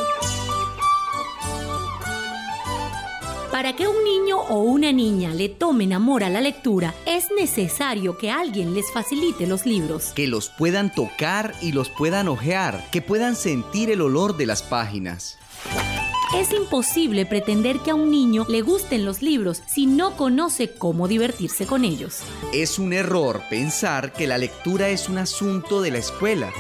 Para 3.56 3.74
que 3.74 3.88
un 3.88 4.04
niño 4.04 4.38
o 4.38 4.64
una 4.64 4.92
niña 4.92 5.34
le 5.34 5.48
tomen 5.48 5.94
amor 5.94 6.26
a 6.26 6.30
la 6.30 6.42
lectura, 6.42 6.94
es 7.06 7.28
necesario 7.40 8.18
que 8.18 8.30
alguien 8.30 8.74
les 8.74 8.92
facilite 8.92 9.48
los 9.48 9.66
libros. 9.66 10.12
Que 10.14 10.28
los 10.28 10.50
puedan 10.50 10.94
tocar 10.94 11.56
y 11.62 11.72
los 11.72 11.88
puedan 11.88 12.28
ojear, 12.28 12.86
que 12.92 13.02
puedan 13.02 13.38
sentir 13.38 13.90
el 13.92 14.02
olor 14.02 14.36
de 14.36 14.46
las 14.46 14.62
páginas. 14.62 15.38
Es 16.36 16.52
imposible 16.52 17.26
pretender 17.26 17.80
que 17.80 17.92
a 17.92 17.96
un 17.96 18.12
niño 18.12 18.46
le 18.50 18.62
gusten 18.62 19.06
los 19.06 19.22
libros 19.22 19.64
si 19.68 19.86
no 19.86 20.18
conoce 20.18 20.74
cómo 20.74 21.08
divertirse 21.08 21.66
con 21.66 21.86
ellos. 21.86 22.24
Es 22.52 22.78
un 22.78 22.92
error 22.92 23.42
pensar 23.50 24.12
que 24.12 24.28
la 24.28 24.38
lectura 24.38 24.90
es 24.90 25.08
un 25.08 25.18
asunto 25.18 25.82
de 25.82 25.92
la 25.92 26.00
escuela. 26.00 26.52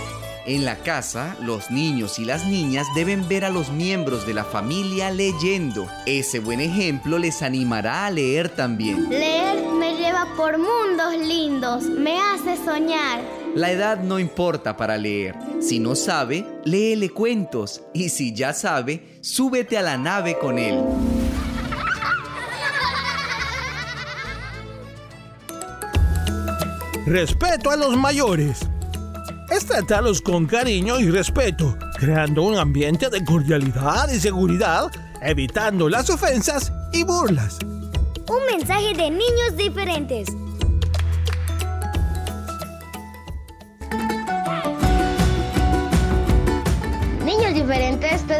En 0.48 0.64
la 0.64 0.76
casa, 0.76 1.36
los 1.42 1.72
niños 1.72 2.20
y 2.20 2.26
las 2.26 2.46
niñas 2.46 2.86
deben 2.94 3.28
ver 3.28 3.46
a 3.46 3.50
los 3.50 3.72
miembros 3.72 4.28
de 4.28 4.36
la 4.36 4.44
familia 4.44 5.10
leyendo. 5.10 5.88
Ese 6.06 6.38
buen 6.38 6.62
ejemplo 6.62 7.18
les 7.18 7.42
animará 7.42 8.06
a 8.06 8.12
leer 8.12 8.50
también. 8.50 9.10
Leer 9.10 9.66
me 9.74 9.96
lleva 9.98 10.28
por 10.38 10.60
mundos 10.60 11.18
lindos, 11.18 11.86
me 11.86 12.20
hace 12.20 12.64
soñar. 12.64 13.22
La 13.56 13.72
edad 13.72 13.98
no 14.04 14.20
importa 14.20 14.78
para 14.78 14.98
leer. 14.98 15.34
Si 15.62 15.80
no 15.80 15.96
sabe, 15.96 16.46
léele 16.64 17.10
cuentos. 17.10 17.82
Y 17.92 18.10
si 18.10 18.32
ya 18.32 18.54
sabe, 18.54 19.18
súbete 19.22 19.80
a 19.80 19.82
la 19.82 19.98
nave 19.98 20.38
con 20.38 20.60
él. 20.60 20.80
Respeto 27.08 27.72
a 27.72 27.76
los 27.76 27.98
mayores. 27.98 28.60
Es 29.50 29.66
tratarlos 29.66 30.22
con 30.22 30.46
cariño 30.46 31.00
y 31.00 31.10
respeto, 31.10 31.78
creando 31.98 32.44
un 32.44 32.58
ambiente 32.58 33.10
de 33.10 33.24
cordialidad 33.24 34.10
y 34.10 34.20
seguridad, 34.20 34.92
evitando 35.22 35.90
las 35.90 36.10
ofensas 36.10 36.72
y 36.92 37.04
burlas. 37.04 37.60
Un 38.28 38.46
mensaje 38.48 38.94
de 38.96 39.12
niños 39.12 39.56
diferentes. 39.56 40.30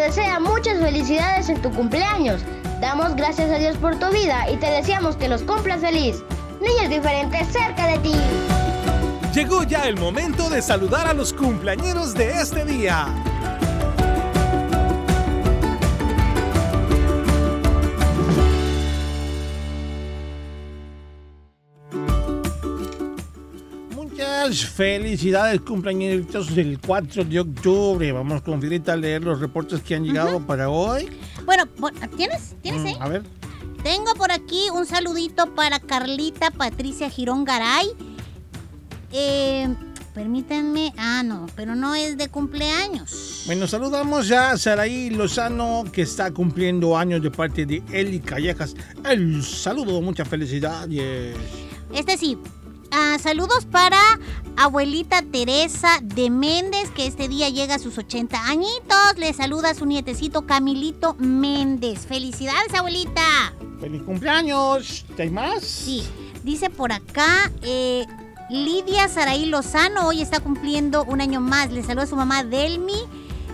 desea 0.06 0.40
muchas 0.40 0.80
felicidades 0.80 1.50
en 1.50 1.62
tu 1.62 1.72
cumpleaños. 1.72 2.42
Damos 2.80 3.16
gracias 3.16 3.50
a 3.50 3.58
Dios 3.58 3.76
por 3.78 3.98
tu 3.98 4.08
vida 4.12 4.50
y 4.52 4.58
te 4.58 4.68
deseamos 4.68 5.16
que 5.16 5.28
los 5.28 5.42
cumplas 5.42 5.82
feliz. 5.82 6.24
Niños 6.62 6.90
diferentes 6.90 7.48
cerca 7.48 7.88
de 7.88 7.98
ti. 8.00 8.55
Llegó 9.36 9.64
ya 9.64 9.90
el 9.90 9.98
momento 9.98 10.50
de 10.50 10.62
saludar 10.62 11.08
a 11.08 11.14
los 11.14 11.34
cumpleañeros 11.34 12.14
de 12.14 12.32
este 12.40 12.64
día. 12.64 13.14
Muchas 23.94 24.66
felicidades, 24.66 25.62
cumpleaños 25.62 26.56
del 26.56 26.80
4 26.80 27.26
de 27.26 27.40
octubre. 27.40 28.12
Vamos 28.12 28.42
con 28.42 28.62
Firita 28.62 28.94
a 28.94 28.96
leer 28.96 29.24
los 29.24 29.40
reportes 29.40 29.82
que 29.82 29.96
han 29.96 30.04
llegado 30.04 30.40
para 30.40 30.70
hoy. 30.70 31.10
Bueno, 31.46 31.64
bueno, 31.78 31.98
¿tienes? 32.16 32.56
¿Tienes 32.62 32.82
Mm, 32.82 32.86
ahí? 32.88 32.96
A 33.00 33.08
ver. 33.08 33.24
Tengo 33.84 34.14
por 34.16 34.32
aquí 34.32 34.68
un 34.74 34.86
saludito 34.86 35.54
para 35.54 35.80
Carlita 35.80 36.52
Patricia 36.52 37.10
Girón 37.10 37.44
Garay. 37.44 37.88
Eh, 39.18 39.74
permítanme. 40.14 40.94
Ah, 40.98 41.24
no, 41.24 41.48
pero 41.56 41.74
no 41.74 41.96
es 41.96 42.18
de 42.18 42.28
cumpleaños. 42.28 43.44
Bueno, 43.46 43.66
saludamos 43.66 44.28
ya 44.28 44.52
a 44.52 44.58
Saraí 44.58 45.10
Lozano, 45.10 45.86
que 45.90 46.02
está 46.02 46.32
cumpliendo 46.32 46.98
años 46.98 47.22
de 47.22 47.32
parte 47.32 47.66
de 47.66 47.82
Eli 47.94 48.20
Callejas. 48.20 48.76
El 49.10 49.42
saludo, 49.42 50.02
muchas 50.02 50.28
felicidades. 50.28 51.38
Este 51.94 52.18
sí. 52.18 52.38
Ah, 52.92 53.18
saludos 53.22 53.66
para 53.66 54.00
abuelita 54.58 55.22
Teresa 55.22 56.00
de 56.02 56.30
Méndez, 56.30 56.92
que 56.92 57.08
este 57.08 57.28
día 57.28 57.50
llega 57.50 57.76
a 57.76 57.80
sus 57.80 57.98
80 57.98 58.50
añitos. 58.50 59.18
Le 59.18 59.34
saluda 59.34 59.70
a 59.70 59.76
su 59.76 59.86
nietecito 59.86 60.46
Camilito 60.46 61.16
Méndez. 61.20 62.06
Felicidades, 62.06 62.74
abuelita. 62.74 63.54
¡Feliz 63.80 64.02
cumpleaños! 64.04 65.06
¿Hay 65.18 65.30
más? 65.30 65.64
Sí. 65.64 66.04
Dice 66.44 66.70
por 66.70 66.92
acá, 66.92 67.52
eh, 67.64 68.06
Lidia 68.50 69.08
Saraí 69.08 69.46
Lozano 69.46 70.08
hoy 70.08 70.22
está 70.22 70.40
cumpliendo 70.40 71.04
un 71.06 71.20
año 71.20 71.42
más. 71.42 71.72
Le 71.72 71.82
saluda 71.82 72.04
a 72.04 72.08
su 72.08 72.16
mamá 72.16 72.44
Delmi 72.44 72.94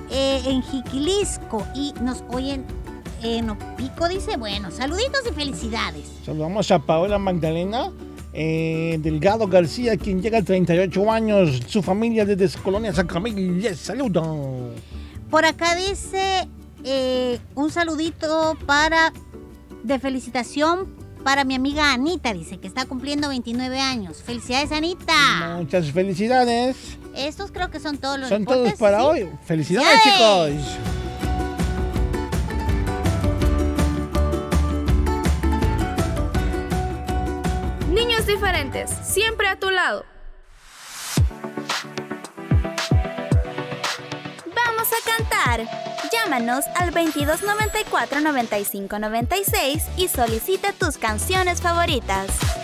eh, 0.10 0.42
en 0.46 0.62
Jiquilisco 0.62 1.66
y 1.74 1.94
nos 2.02 2.24
oyen 2.30 2.66
en 3.24 3.50
Opico. 3.50 4.10
Dice, 4.10 4.36
bueno, 4.36 4.70
saluditos 4.70 5.22
y 5.30 5.34
felicidades. 5.34 6.10
Saludamos 6.26 6.70
a 6.72 6.80
Paola 6.80 7.18
Magdalena 7.18 7.90
eh, 8.34 8.98
Delgado 9.02 9.48
García, 9.48 9.96
quien 9.96 10.22
llega 10.22 10.40
a 10.40 10.44
38 10.44 11.12
años. 11.12 11.62
Su 11.68 11.82
familia 11.82 12.26
desde 12.26 12.60
Colonia 12.60 12.94
San 12.94 13.08
Camilo 13.08 13.54
les 13.62 13.80
saluda. 13.80 14.24
Por 15.30 15.46
acá 15.46 15.74
dice 15.76 16.50
eh, 16.84 17.40
un 17.56 17.72
saludito 17.72 18.58
para 18.66 19.14
de 19.84 20.00
felicitación 20.00 21.01
para 21.24 21.44
mi 21.44 21.56
amiga 21.56 21.92
Anita. 21.94 22.34
Dice 22.34 22.58
que 22.60 22.68
está 22.68 22.86
cumpliendo 22.86 23.30
29 23.30 23.80
años. 23.80 24.22
Felicidades, 24.24 24.72
Anita. 24.72 25.56
Muchas 25.58 25.92
felicidades. 25.92 26.98
Estos 27.16 27.52
creo 27.52 27.70
que 27.70 27.80
son 27.80 27.98
todos 27.98 28.20
los 28.20 28.30
Son 28.30 28.46
todos 28.46 28.74
para 28.74 29.00
¿sí? 29.00 29.06
hoy. 29.06 29.30
Felicidades, 29.46 30.02
¡Felicidades! 30.02 30.62
chicos. 30.66 30.78
Niños 37.90 38.26
diferentes, 38.26 38.90
siempre 39.04 39.48
a 39.48 39.60
tu 39.60 39.70
lado. 39.70 40.06
Vamos 44.56 44.88
a 44.92 45.18
cantar. 45.18 45.91
Llámanos 46.32 46.64
al 46.76 46.92
2294 46.92 48.22
95 48.22 49.00
96 49.00 49.84
y 49.98 50.08
solicita 50.08 50.72
tus 50.72 50.98
canciones 50.98 51.62
favoritas. 51.62 52.61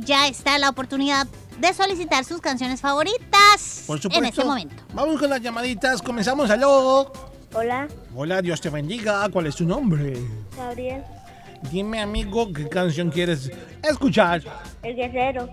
Ya 0.00 0.26
está 0.28 0.58
la 0.58 0.68
oportunidad 0.70 1.26
de 1.58 1.72
solicitar 1.74 2.24
sus 2.24 2.40
canciones 2.40 2.80
favoritas 2.80 3.84
Por 3.86 3.96
en 3.96 4.02
supuesto. 4.02 4.24
este 4.28 4.44
momento. 4.44 4.74
Vamos 4.94 5.20
con 5.20 5.30
las 5.30 5.40
llamaditas. 5.40 6.00
Comenzamos. 6.02 6.50
¡Aló! 6.50 7.12
Hola, 7.54 7.86
Hola, 8.16 8.40
Dios 8.40 8.60
te 8.60 8.70
bendiga. 8.70 9.28
¿Cuál 9.30 9.46
es 9.46 9.56
tu 9.56 9.64
nombre? 9.64 10.14
Gabriel, 10.56 11.02
Dime, 11.70 12.00
amigo, 12.00 12.52
¿qué 12.52 12.68
canción 12.68 13.10
quieres 13.10 13.50
escuchar? 13.82 14.42
el 14.82 14.96
guerrero. 14.96 15.48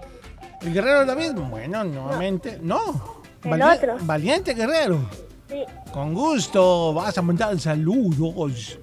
¿El 0.62 0.74
Guerrero 0.74 1.06
David? 1.06 1.34
Bueno, 1.34 1.84
nuevamente. 1.84 2.58
No. 2.62 3.22
El 3.44 3.62
otro. 3.62 3.98
Valiente 4.02 4.54
Guerrero. 4.54 5.00
Sí, 5.50 5.64
Con 5.94 6.14
gusto. 6.14 6.94
Vas 6.94 7.18
a 7.18 7.22
mandar 7.22 7.58
saludos. 7.60 8.78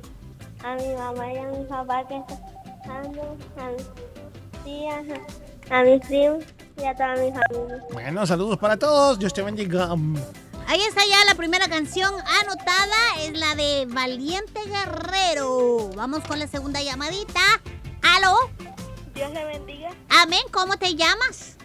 a 0.65 0.75
mi 0.77 0.95
mamá 0.95 1.33
y 1.33 1.37
a 1.39 1.43
mi 1.49 1.65
papá 1.65 2.07
que 2.09 2.17
están 2.17 3.07
a 3.59 3.71
mis 3.71 3.87
tías, 4.65 5.05
a, 5.71 5.83
mis 5.83 6.01
primos 6.07 6.45
y 6.79 6.85
a 6.85 6.95
toda 6.95 7.15
mi 7.17 7.33
familia. 7.33 7.85
Bueno, 7.93 8.27
saludos 8.27 8.59
para 8.59 8.77
todos. 8.77 9.19
Dios 9.19 9.33
te 9.33 9.43
bendiga. 9.43 9.91
Ahí 10.69 10.81
está 10.81 11.03
ya 11.09 11.25
la 11.27 11.35
primera 11.37 11.69
canción 11.69 12.13
anotada, 12.43 12.97
es 13.21 13.39
la 13.39 13.55
de 13.55 13.87
Valiente 13.89 14.61
Guerrero. 14.67 15.91
Vamos 15.95 16.25
con 16.25 16.39
la 16.39 16.49
segunda 16.49 16.83
llamadita. 16.83 17.41
¿Aló? 18.03 18.35
Dios 19.15 19.33
le 19.33 19.45
bendiga, 19.45 19.91
Amén, 20.11 20.43
¿cómo 20.51 20.77
te 20.77 20.95
llamas? 20.95 21.57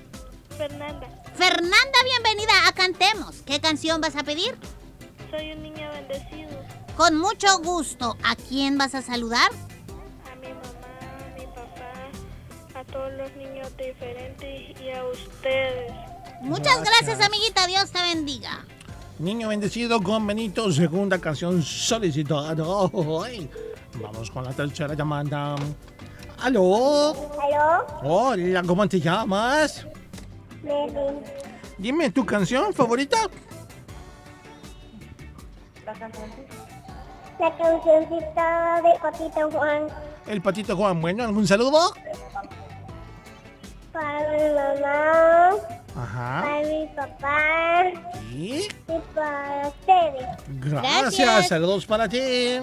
Fernanda. 0.58 1.08
Fernanda, 1.36 1.98
bienvenida 2.06 2.68
a 2.68 2.72
Cantemos. 2.74 3.42
¿Qué 3.46 3.60
canción 3.60 4.00
vas 4.00 4.16
a 4.16 4.24
pedir? 4.24 4.56
Soy 5.32 5.52
un 5.54 5.64
niño 5.64 5.90
bendecido. 5.92 6.50
Con 6.96 7.18
mucho 7.18 7.60
gusto. 7.60 8.16
¿A 8.24 8.36
quién 8.36 8.78
vas 8.78 8.94
a 8.94 9.02
saludar? 9.02 9.50
Todos 12.92 13.12
los 13.14 13.32
niños 13.36 13.70
diferentes 13.78 14.82
y 14.82 14.92
a 14.92 15.04
ustedes. 15.06 15.92
Muchas 16.42 16.82
gracias, 16.82 17.18
Gracias. 17.18 17.28
amiguita. 17.28 17.68
Dios 17.68 17.92
te 17.92 18.02
bendiga. 18.02 18.66
Niño 19.20 19.50
bendecido 19.50 20.02
con 20.02 20.26
Benito, 20.26 20.72
segunda 20.72 21.20
canción 21.20 21.62
solicitada. 21.62 22.56
Ay, 23.24 23.50
Vamos 24.02 24.32
con 24.32 24.44
la 24.44 24.52
tercera 24.52 24.94
llamada. 24.96 25.56
¿Aló? 26.42 27.14
¿Aló? 27.40 27.86
Hola, 28.04 28.64
¿cómo 28.66 28.88
te 28.88 29.00
llamas? 29.00 29.86
Dime 31.78 32.10
tu 32.12 32.26
canción 32.26 32.74
favorita. 32.74 33.18
La 37.40 37.58
cancioncita 37.58 38.82
de 38.84 39.00
Patito 39.02 39.52
Juan 39.52 39.88
El 40.28 40.42
patito 40.42 40.76
Juan. 40.78 41.02
Bueno, 41.02 41.24
¿algún 41.24 41.48
saludo? 41.48 41.94
Para 43.92 44.30
mi 44.32 44.54
mamá, 44.54 45.50
Ajá. 45.96 46.42
para 46.44 46.62
mi 46.68 46.88
papá 46.96 47.84
Sí. 48.30 48.68
y 48.88 49.00
para 49.14 49.68
ustedes. 49.68 50.26
Gracias. 50.48 51.02
Gracias. 51.18 51.48
Saludos 51.50 51.86
para 51.86 52.08
ti. 52.08 52.60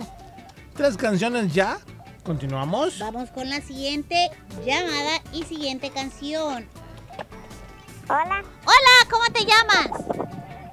Tres 0.74 0.96
canciones 0.96 1.52
ya. 1.52 1.78
Continuamos. 2.24 2.98
Vamos 2.98 3.30
con 3.30 3.48
la 3.48 3.60
siguiente 3.60 4.30
llamada 4.64 5.20
y 5.32 5.44
siguiente 5.44 5.90
canción. 5.90 6.66
Hola, 8.08 8.42
Hola, 8.64 9.10
¿cómo 9.10 9.24
te 9.32 9.44
llamas? 9.44 10.04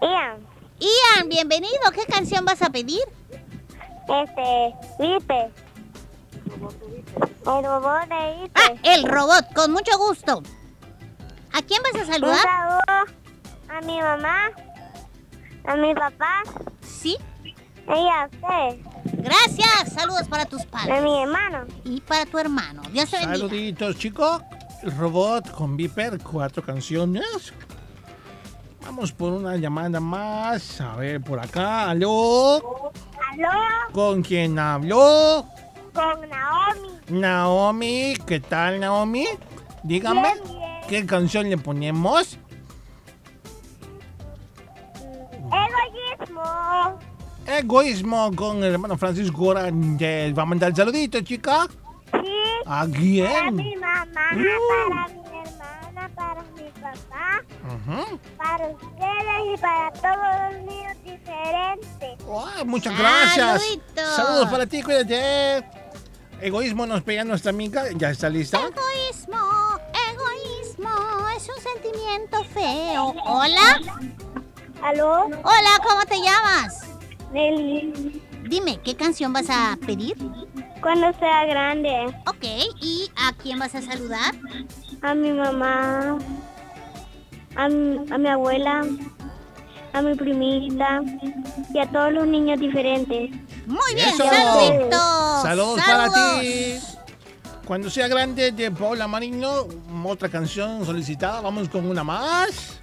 Ian. 0.02 0.38
Ian, 0.80 1.30
bienvenido. 1.30 1.92
¿Qué 1.94 2.06
canción 2.06 2.46
vas 2.46 2.62
a 2.62 2.70
pedir? 2.70 3.02
Este, 4.08 4.74
Vipe. 5.00 5.50
El 7.48 7.64
robot 7.64 8.08
de 8.10 8.42
Vipe. 8.42 8.52
Ah, 8.56 8.74
el 8.84 9.04
robot, 9.08 9.54
con 9.54 9.72
mucho 9.72 9.98
gusto. 9.98 10.42
¿A 11.54 11.62
quién 11.62 11.82
vas 11.84 11.96
a 11.96 12.06
Un 12.06 12.12
saludar? 12.14 12.38
saludo 12.42 13.16
a 13.70 13.82
mi 13.82 14.00
mamá, 14.02 14.50
a 15.66 15.76
mi 15.76 15.94
papá 15.96 16.44
Sí. 16.82 17.18
Ella, 17.88 18.28
usted. 18.32 18.80
Gracias. 19.22 19.94
Saludos 19.94 20.28
para 20.28 20.46
tus 20.46 20.66
padres. 20.66 20.96
De 20.96 21.02
mi 21.02 21.22
hermano. 21.22 21.66
Y 21.84 22.02
para 22.02 22.26
tu 22.26 22.40
hermano. 22.40 22.82
Dios 22.92 23.10
te 23.12 23.18
bendiga. 23.18 23.38
Saluditos, 23.38 23.98
chicos. 23.98 24.42
El 24.82 24.98
robot 24.98 25.52
con 25.52 25.78
Viper, 25.78 26.20
cuatro 26.20 26.64
canciones. 26.64 27.54
Vamos 28.84 29.12
por 29.12 29.34
una 29.34 29.56
llamada 29.56 30.00
más. 30.00 30.82
A 30.82 30.96
ver, 30.96 31.22
por 31.22 31.40
acá. 31.40 31.90
¿Aló? 31.92 32.92
¿Aló? 33.32 33.50
¿Con 33.92 34.24
quién 34.24 34.58
habló? 34.58 35.46
Con 35.96 36.30
Naomi. 36.30 36.90
Naomi. 37.10 38.14
¿Qué 38.28 38.40
tal, 38.42 38.80
Naomi? 38.82 39.26
Dígame. 39.84 40.22
Bien, 40.34 40.44
bien. 40.60 40.82
¿Qué 40.90 41.06
canción 41.06 41.50
le 41.50 41.58
ponemos? 41.58 42.38
Egoísmo. 45.52 47.00
Egoísmo 47.48 48.36
con 48.36 48.58
el 48.64 48.74
hermano 48.74 48.98
Francisco 48.98 49.44
Oranges. 49.46 50.38
¿Va 50.38 50.44
a 50.44 50.46
mandar 50.46 50.76
saluditos, 50.76 51.24
chica? 51.24 51.68
Sí. 52.12 52.32
¿A 52.66 52.82
Para 52.82 52.92
quién? 52.92 53.56
mi 53.56 53.76
mamá, 53.76 54.06
para 54.14 54.36
mi 54.36 54.48
hermana, 54.48 56.10
para 56.16 56.42
mi 56.56 56.70
papá, 56.82 57.44
para 58.38 58.68
ustedes 58.68 59.54
y 59.54 59.58
para 59.62 59.92
todos 59.92 60.54
los 60.54 60.66
niños 60.66 60.98
diferentes. 61.04 62.26
Ay, 62.58 62.66
muchas 62.66 62.98
gracias. 62.98 63.62
Saluditos. 63.62 64.16
Saludos 64.16 64.50
para 64.50 64.66
ti, 64.66 64.82
cuídate. 64.82 65.64
Egoísmo 66.42 66.86
nos 66.86 67.02
pega 67.04 67.24
nuestra 67.24 67.50
amiga. 67.52 67.86
¿Ya 67.96 68.12
está 68.12 68.30
lista? 68.30 68.60
Egoísmo, 68.60 69.38
egoísmo, 70.12 70.90
es 71.36 71.50
un 71.50 71.62
sentimiento 71.62 72.44
feo. 72.54 73.16
Hola. 73.26 73.80
¿Aló? 74.82 75.26
Hola, 75.26 75.70
¿cómo 75.88 76.06
te 76.06 76.18
llamas? 76.18 76.82
Nelly. 77.32 78.22
Dime, 78.48 78.80
¿qué 78.84 78.96
canción 78.96 79.34
vas 79.34 79.50
a 79.50 79.78
pedir? 79.86 80.16
Cuando 80.82 81.12
sea 81.18 81.46
grande. 81.46 82.06
Ok, 82.28 82.44
¿y 82.82 83.10
a 83.16 83.34
quién 83.34 83.58
vas 83.58 83.74
a 83.74 83.82
saludar? 83.82 84.36
A 85.02 85.16
mi 85.16 85.32
mamá, 85.32 86.18
a 87.56 87.70
mi, 87.70 88.12
a 88.12 88.18
mi 88.18 88.28
abuela, 88.28 88.86
a 89.96 90.02
mi 90.02 90.14
primita 90.14 91.02
y 91.74 91.80
a 91.80 91.90
todos 91.90 92.12
los 92.12 92.28
niños 92.28 92.60
diferentes. 92.60 93.32
Muy 93.66 93.96
bien, 93.96 94.10
Eso. 94.10 94.26
saluditos. 94.26 95.42
Saludos 95.42 95.80
para 95.86 96.40
ti. 96.42 96.76
Cuando 97.66 97.90
sea 97.90 98.08
grande 98.10 98.52
de 98.52 98.72
Paula 98.72 99.08
Marino, 99.08 99.68
otra 100.06 100.28
canción 100.28 100.86
solicitada. 100.86 101.40
Vamos 101.42 101.70
con 101.70 101.90
una 101.90 102.04
más. 102.04 102.80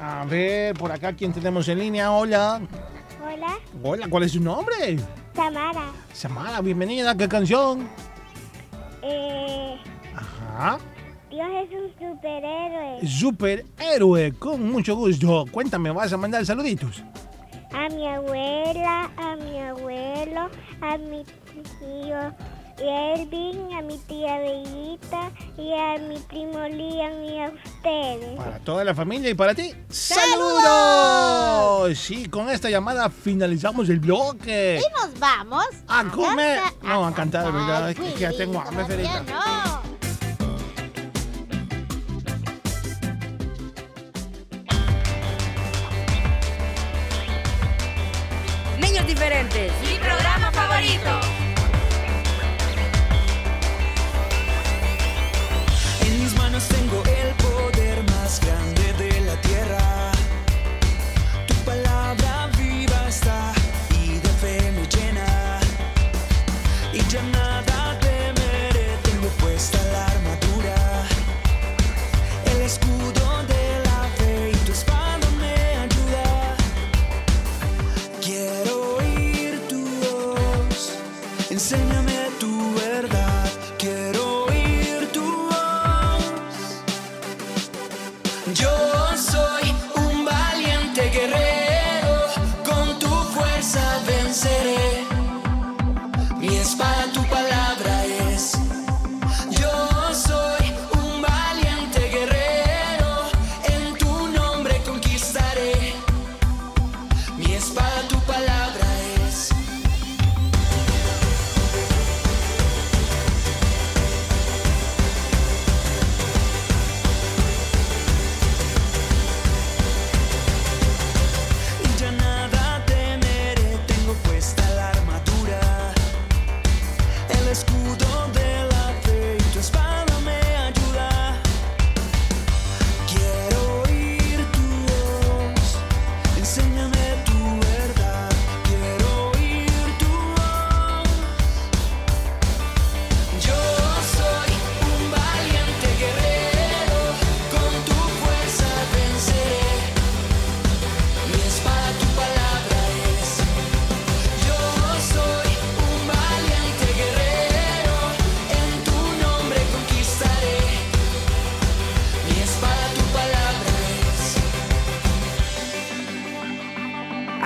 A 0.00 0.24
ver, 0.26 0.74
por 0.74 0.92
acá, 0.92 1.12
¿quién 1.14 1.32
tenemos 1.32 1.66
en 1.68 1.78
línea? 1.78 2.12
Hola. 2.12 2.60
Hola, 3.24 3.58
Hola, 3.82 4.06
¿cuál 4.08 4.22
es 4.24 4.32
su 4.32 4.40
nombre? 4.40 4.98
Tamara. 5.34 5.86
Samara, 6.12 6.60
bienvenida. 6.60 7.16
¿Qué 7.16 7.26
canción? 7.28 7.88
Eh, 9.02 9.76
Ajá. 10.14 10.78
Dios 11.30 11.48
es 11.62 11.70
un 11.70 11.92
superhéroe. 12.14 13.06
Superhéroe, 13.06 14.32
con 14.38 14.70
mucho 14.70 14.96
gusto. 14.96 15.44
Cuéntame, 15.50 15.90
¿vas 15.90 16.12
a 16.12 16.16
mandar 16.16 16.44
saluditos? 16.46 17.02
A 17.72 17.88
mi 17.94 18.06
abuela, 18.06 19.10
a 19.16 19.36
mi 19.36 19.58
abuelo, 19.60 20.48
a 20.80 20.96
mi 20.96 21.22
tío 21.52 22.34
Elvin, 22.78 23.74
a 23.76 23.82
mi 23.82 23.98
tía 23.98 24.38
Bellita 24.38 25.30
y 25.58 25.72
a 25.74 25.98
mi 25.98 26.16
primo 26.20 26.60
Liam 26.68 27.24
y 27.24 27.40
a 27.42 27.50
ustedes. 27.52 28.36
Para 28.38 28.58
toda 28.60 28.84
la 28.84 28.94
familia 28.94 29.28
y 29.30 29.34
para 29.34 29.54
ti. 29.54 29.74
¡Saludos! 29.90 30.62
¡Saludos! 30.62 31.98
Sí, 31.98 32.26
con 32.28 32.48
esta 32.48 32.70
llamada 32.70 33.10
finalizamos 33.10 33.88
el 33.90 33.98
bloque. 34.00 34.80
Y 34.80 34.92
nos 35.00 35.18
vamos 35.20 35.66
A 35.88 36.04
comer. 36.04 36.60
cantar- 36.60 36.88
No, 36.88 37.04
a 37.06 37.14
cantar, 37.14 37.52
¿verdad? 37.52 37.90
Es 37.90 37.96
que, 37.98 38.12
ya 38.18 38.32
tengo 38.32 38.60
hambre, 38.60 38.84
Ferita. 38.86 39.22
no. 39.24 39.87
Diferentes. 49.08 49.72
Mi 49.80 49.98
programa 49.98 50.52
favorito. 50.52 51.37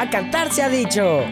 A 0.03 0.11
cantar 0.11 0.50
se 0.50 0.61
ha 0.62 0.68
dicho. 0.68 1.24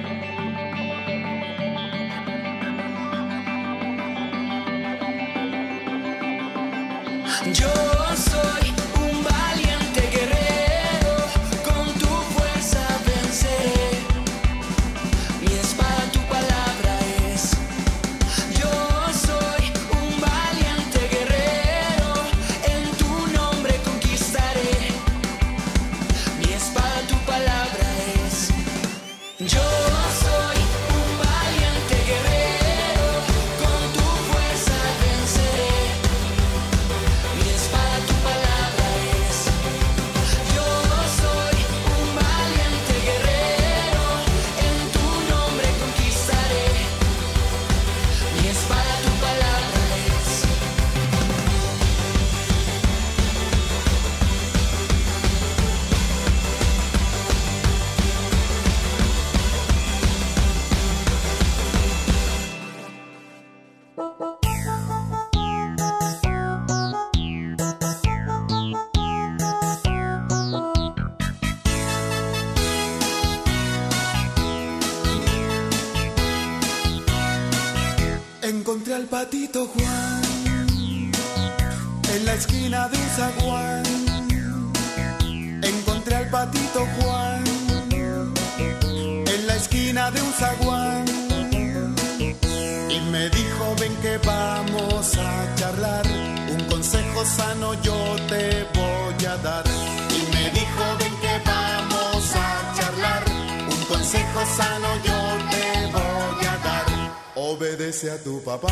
Obedece 107.91 108.12
a 108.12 108.18
tu 108.18 108.41
papá. 108.45 108.68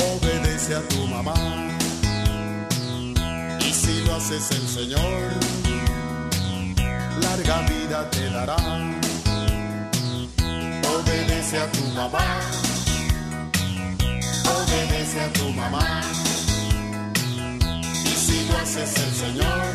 Obedece 0.00 0.76
a 0.76 0.80
tu 0.88 1.06
mamá. 1.06 1.34
Y 3.60 3.70
si 3.70 4.02
lo 4.06 4.14
haces 4.14 4.50
el 4.52 4.66
Señor, 4.66 5.20
larga 7.20 7.60
vida 7.68 8.10
te 8.10 8.30
dará. 8.30 8.56
Obedece 10.96 11.58
a 11.58 11.70
tu 11.70 11.84
mamá. 11.88 12.40
Obedece 14.56 15.20
a 15.20 15.32
tu 15.34 15.50
mamá. 15.50 16.00
Y 18.06 18.08
si 18.08 18.48
lo 18.48 18.56
haces 18.56 18.96
el 18.96 19.12
Señor, 19.14 19.66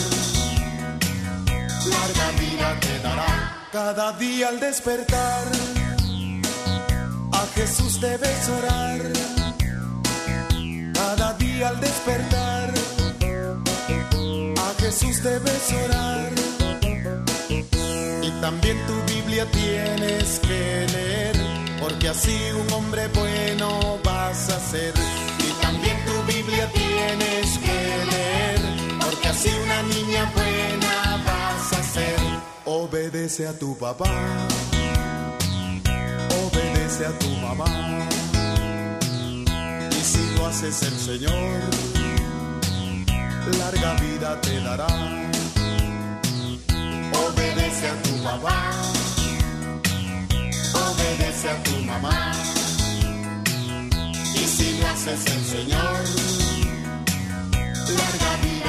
larga 1.85 2.31
vida 2.39 2.79
te 2.79 2.99
dará. 3.03 3.67
Cada 3.71 4.11
día 4.13 4.47
al 4.47 4.59
despertar, 4.59 5.43
Jesús 7.61 8.01
debes 8.01 8.49
orar. 8.49 8.99
Cada 10.95 11.33
día 11.33 11.69
al 11.69 11.79
despertar, 11.79 12.73
a 14.57 14.81
Jesús 14.81 15.21
debes 15.21 15.73
orar. 15.85 16.31
Y 18.23 18.31
también 18.41 18.77
tu 18.87 19.13
Biblia 19.13 19.45
tienes 19.51 20.39
que 20.39 20.87
leer, 20.91 21.35
porque 21.79 22.09
así 22.09 22.35
un 22.59 22.73
hombre 22.73 23.07
bueno 23.09 23.99
vas 24.03 24.49
a 24.49 24.59
ser. 24.59 24.93
Y 25.47 25.61
también 25.61 25.97
tu 26.03 26.33
Biblia 26.33 26.67
tienes 26.73 27.59
que 27.59 27.79
leer, 28.11 28.59
porque 29.01 29.27
así 29.27 29.49
una 29.63 29.83
niña 29.83 30.31
buena 30.33 31.23
vas 31.27 31.73
a 31.79 31.83
ser. 31.83 32.17
Obedece 32.65 33.47
a 33.47 33.53
tu 33.53 33.77
papá, 33.77 34.09
obedece 37.01 37.05
a 37.05 37.19
tu 37.19 37.29
mamá. 37.37 37.65
Y 39.89 40.03
si 40.03 40.35
lo 40.35 40.47
haces 40.47 40.83
el 40.83 40.97
Señor, 40.99 41.59
larga 43.57 43.93
vida 43.95 44.39
te 44.41 44.59
dará 44.61 44.87
obedece 47.13 47.87
a 47.87 48.01
tu 48.03 48.23
papá, 48.23 48.71
obedece 50.73 51.49
a 51.49 51.63
tu 51.63 51.75
mamá. 51.85 52.31
Y 54.35 54.45
si 54.47 54.79
lo 54.79 54.87
haces 54.87 55.25
el 55.25 55.45
Señor, 55.45 56.03
larga 57.97 58.31
vida 58.43 58.60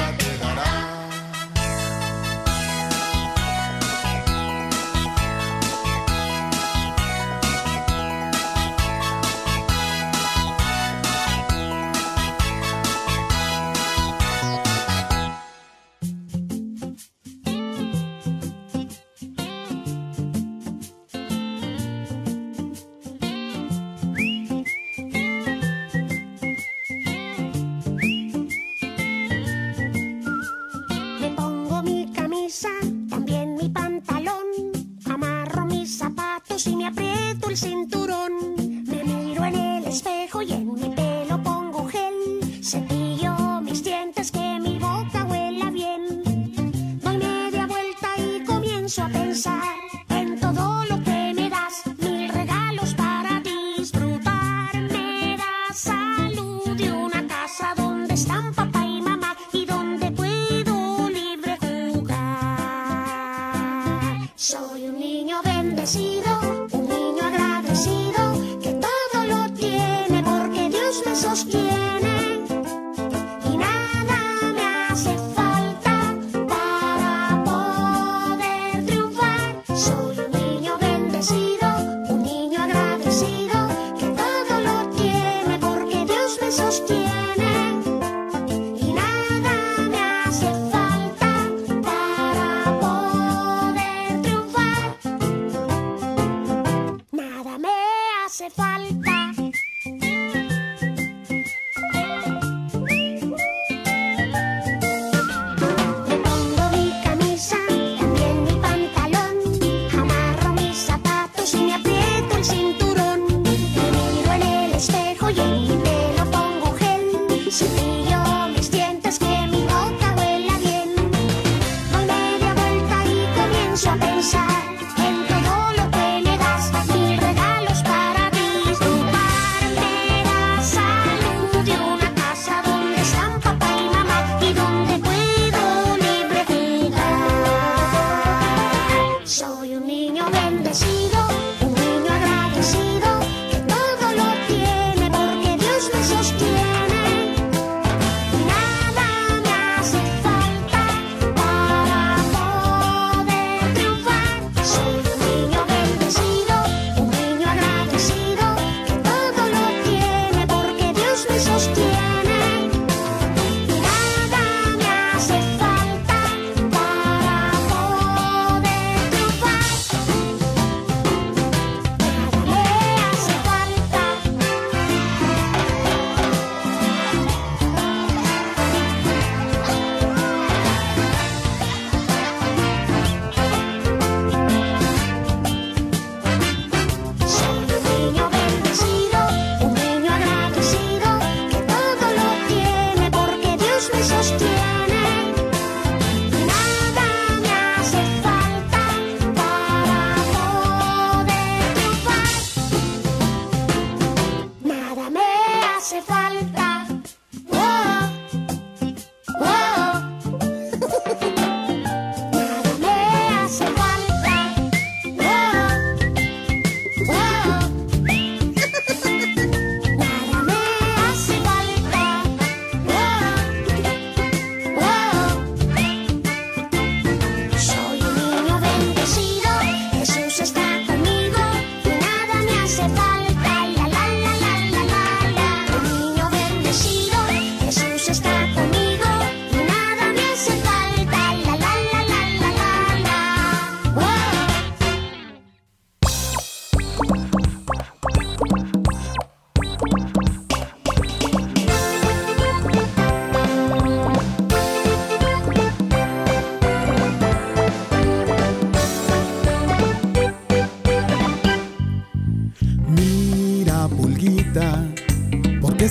niño 140.23 140.31
bendecido, 140.31 141.19
un 141.61 141.73
niño 141.73 142.11
agradecido. 142.11 142.92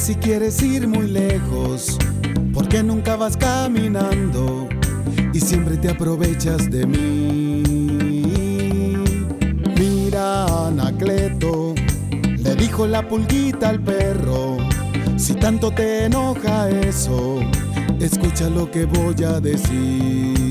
si 0.03 0.17
quieres 0.17 0.61
ir 0.65 0.89
muy 0.89 1.07
lejos, 1.07 1.97
porque 2.53 2.83
nunca 2.83 3.15
vas 3.15 3.37
caminando 3.37 4.69
y 5.33 5.39
siempre 5.39 5.77
te 5.77 5.91
aprovechas 5.91 6.69
de 6.69 6.85
mí. 6.85 7.63
Mira, 9.79 10.67
Anacleto, 10.67 11.77
le 12.37 12.57
dijo 12.57 12.89
la 12.89 13.07
pulguita 13.07 13.69
al 13.69 13.79
perro, 13.79 14.57
si 15.17 15.35
tanto 15.35 15.71
te 15.71 16.07
enoja 16.07 16.69
eso, 16.69 17.39
escucha 18.01 18.51
lo 18.51 18.69
que 18.73 18.87
voy 18.87 19.23
a 19.23 19.39
decir. 19.39 20.42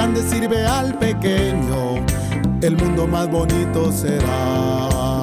grande 0.00 0.22
sirve 0.22 0.64
al 0.64 0.94
pequeño, 0.94 2.02
el 2.62 2.74
mundo 2.74 3.06
más 3.06 3.28
bonito 3.30 3.92
será. 3.92 5.19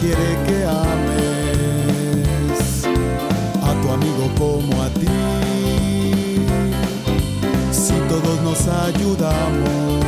quiere 0.00 0.36
que 0.46 0.64
ames 0.64 1.84
a 3.62 3.70
tu 3.82 3.90
amigo 3.92 4.30
como 4.38 4.82
a 4.82 4.88
ti. 4.88 5.06
Si 7.70 7.94
todos 8.08 8.40
nos 8.42 8.66
ayudamos 8.66 9.99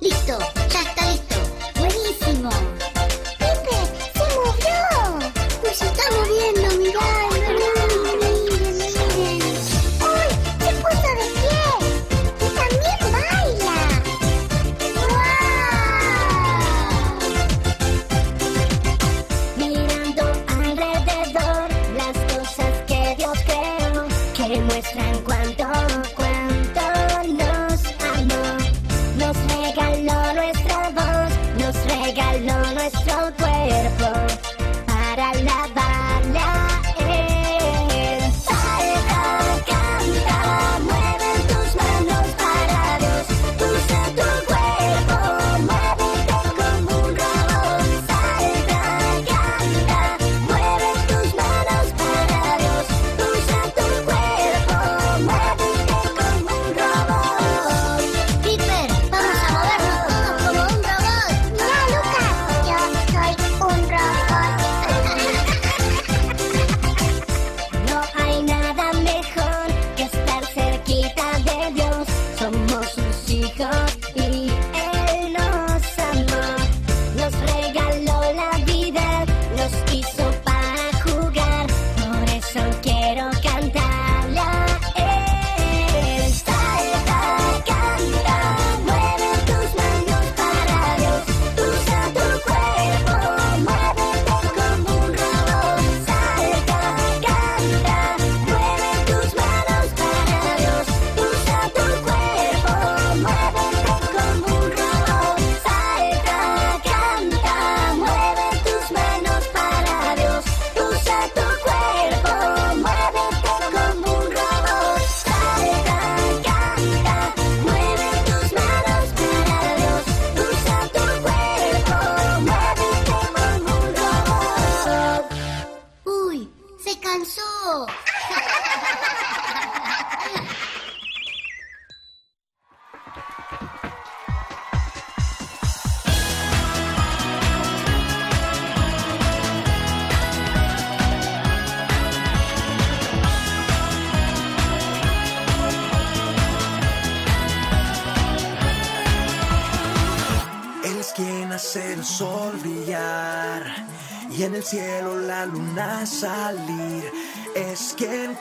Listo, 0.00 0.38
ya 0.70 0.80
está 0.82 1.10
listo. 1.10 1.36
Buenísimo. 1.78 2.50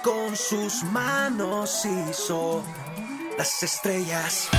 con 0.03 0.35
sus 0.35 0.83
manos 0.83 1.85
hizo 1.85 2.61
las 3.37 3.63
estrellas. 3.63 4.49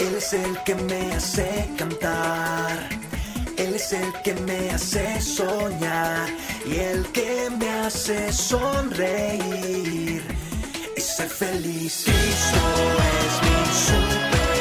Él 0.00 0.14
es 0.16 0.32
el 0.32 0.58
que 0.64 0.74
me 0.74 1.12
hace 1.12 1.70
cantar. 1.76 2.88
Él 3.58 3.74
es 3.74 3.92
el 3.92 4.12
que 4.24 4.34
me 4.34 4.70
hace 4.70 5.20
soñar 5.20 6.28
y 6.64 6.76
el 6.76 7.06
que 7.12 7.50
me 7.58 7.68
hace 7.68 8.32
sonreír 8.32 10.41
ser 11.12 11.28
feliz. 11.28 12.04
Cristo 12.04 12.62
es 13.20 13.42
mi 13.42 13.74
super. 13.74 14.51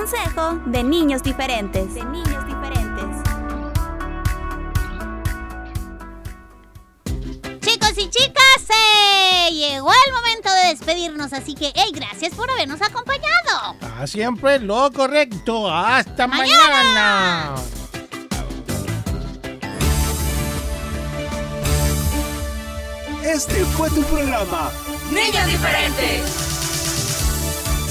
Consejo 0.00 0.58
de 0.64 0.82
niños 0.82 1.22
diferentes. 1.22 1.92
De 1.92 2.02
niños 2.04 2.46
diferentes. 2.46 3.04
Chicos 7.60 7.92
y 7.98 8.08
chicas, 8.08 8.44
se 8.66 9.52
llegó 9.52 9.90
el 10.06 10.12
momento 10.12 10.50
de 10.50 10.68
despedirnos, 10.70 11.34
así 11.34 11.54
que, 11.54 11.72
hey, 11.74 11.92
gracias 11.94 12.34
por 12.34 12.50
habernos 12.50 12.80
acompañado. 12.80 13.76
Ah, 13.82 14.06
siempre 14.06 14.58
lo 14.58 14.90
correcto. 14.90 15.70
Hasta 15.70 16.26
mañana. 16.26 17.54
Este 23.22 23.64
fue 23.76 23.90
tu 23.90 24.02
programa. 24.04 24.70
Niños 25.12 25.46
diferentes. 25.46 26.39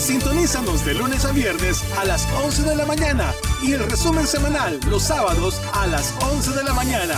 Sintonízanos 0.09 0.83
de 0.85 0.95
lunes 0.95 1.23
a 1.23 1.31
viernes 1.31 1.83
a 1.95 2.03
las 2.03 2.27
11 2.43 2.63
de 2.63 2.75
la 2.75 2.83
mañana 2.87 3.31
y 3.61 3.73
el 3.73 3.87
resumen 3.87 4.25
semanal 4.25 4.79
los 4.89 5.03
sábados 5.03 5.61
a 5.71 5.85
las 5.85 6.15
11 6.33 6.49
de 6.53 6.63
la 6.63 6.73
mañana. 6.73 7.13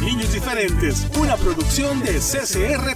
Niños 0.00 0.32
diferentes, 0.32 1.06
una 1.20 1.36
producción 1.36 2.02
de 2.02 2.18
CCR. 2.18 2.95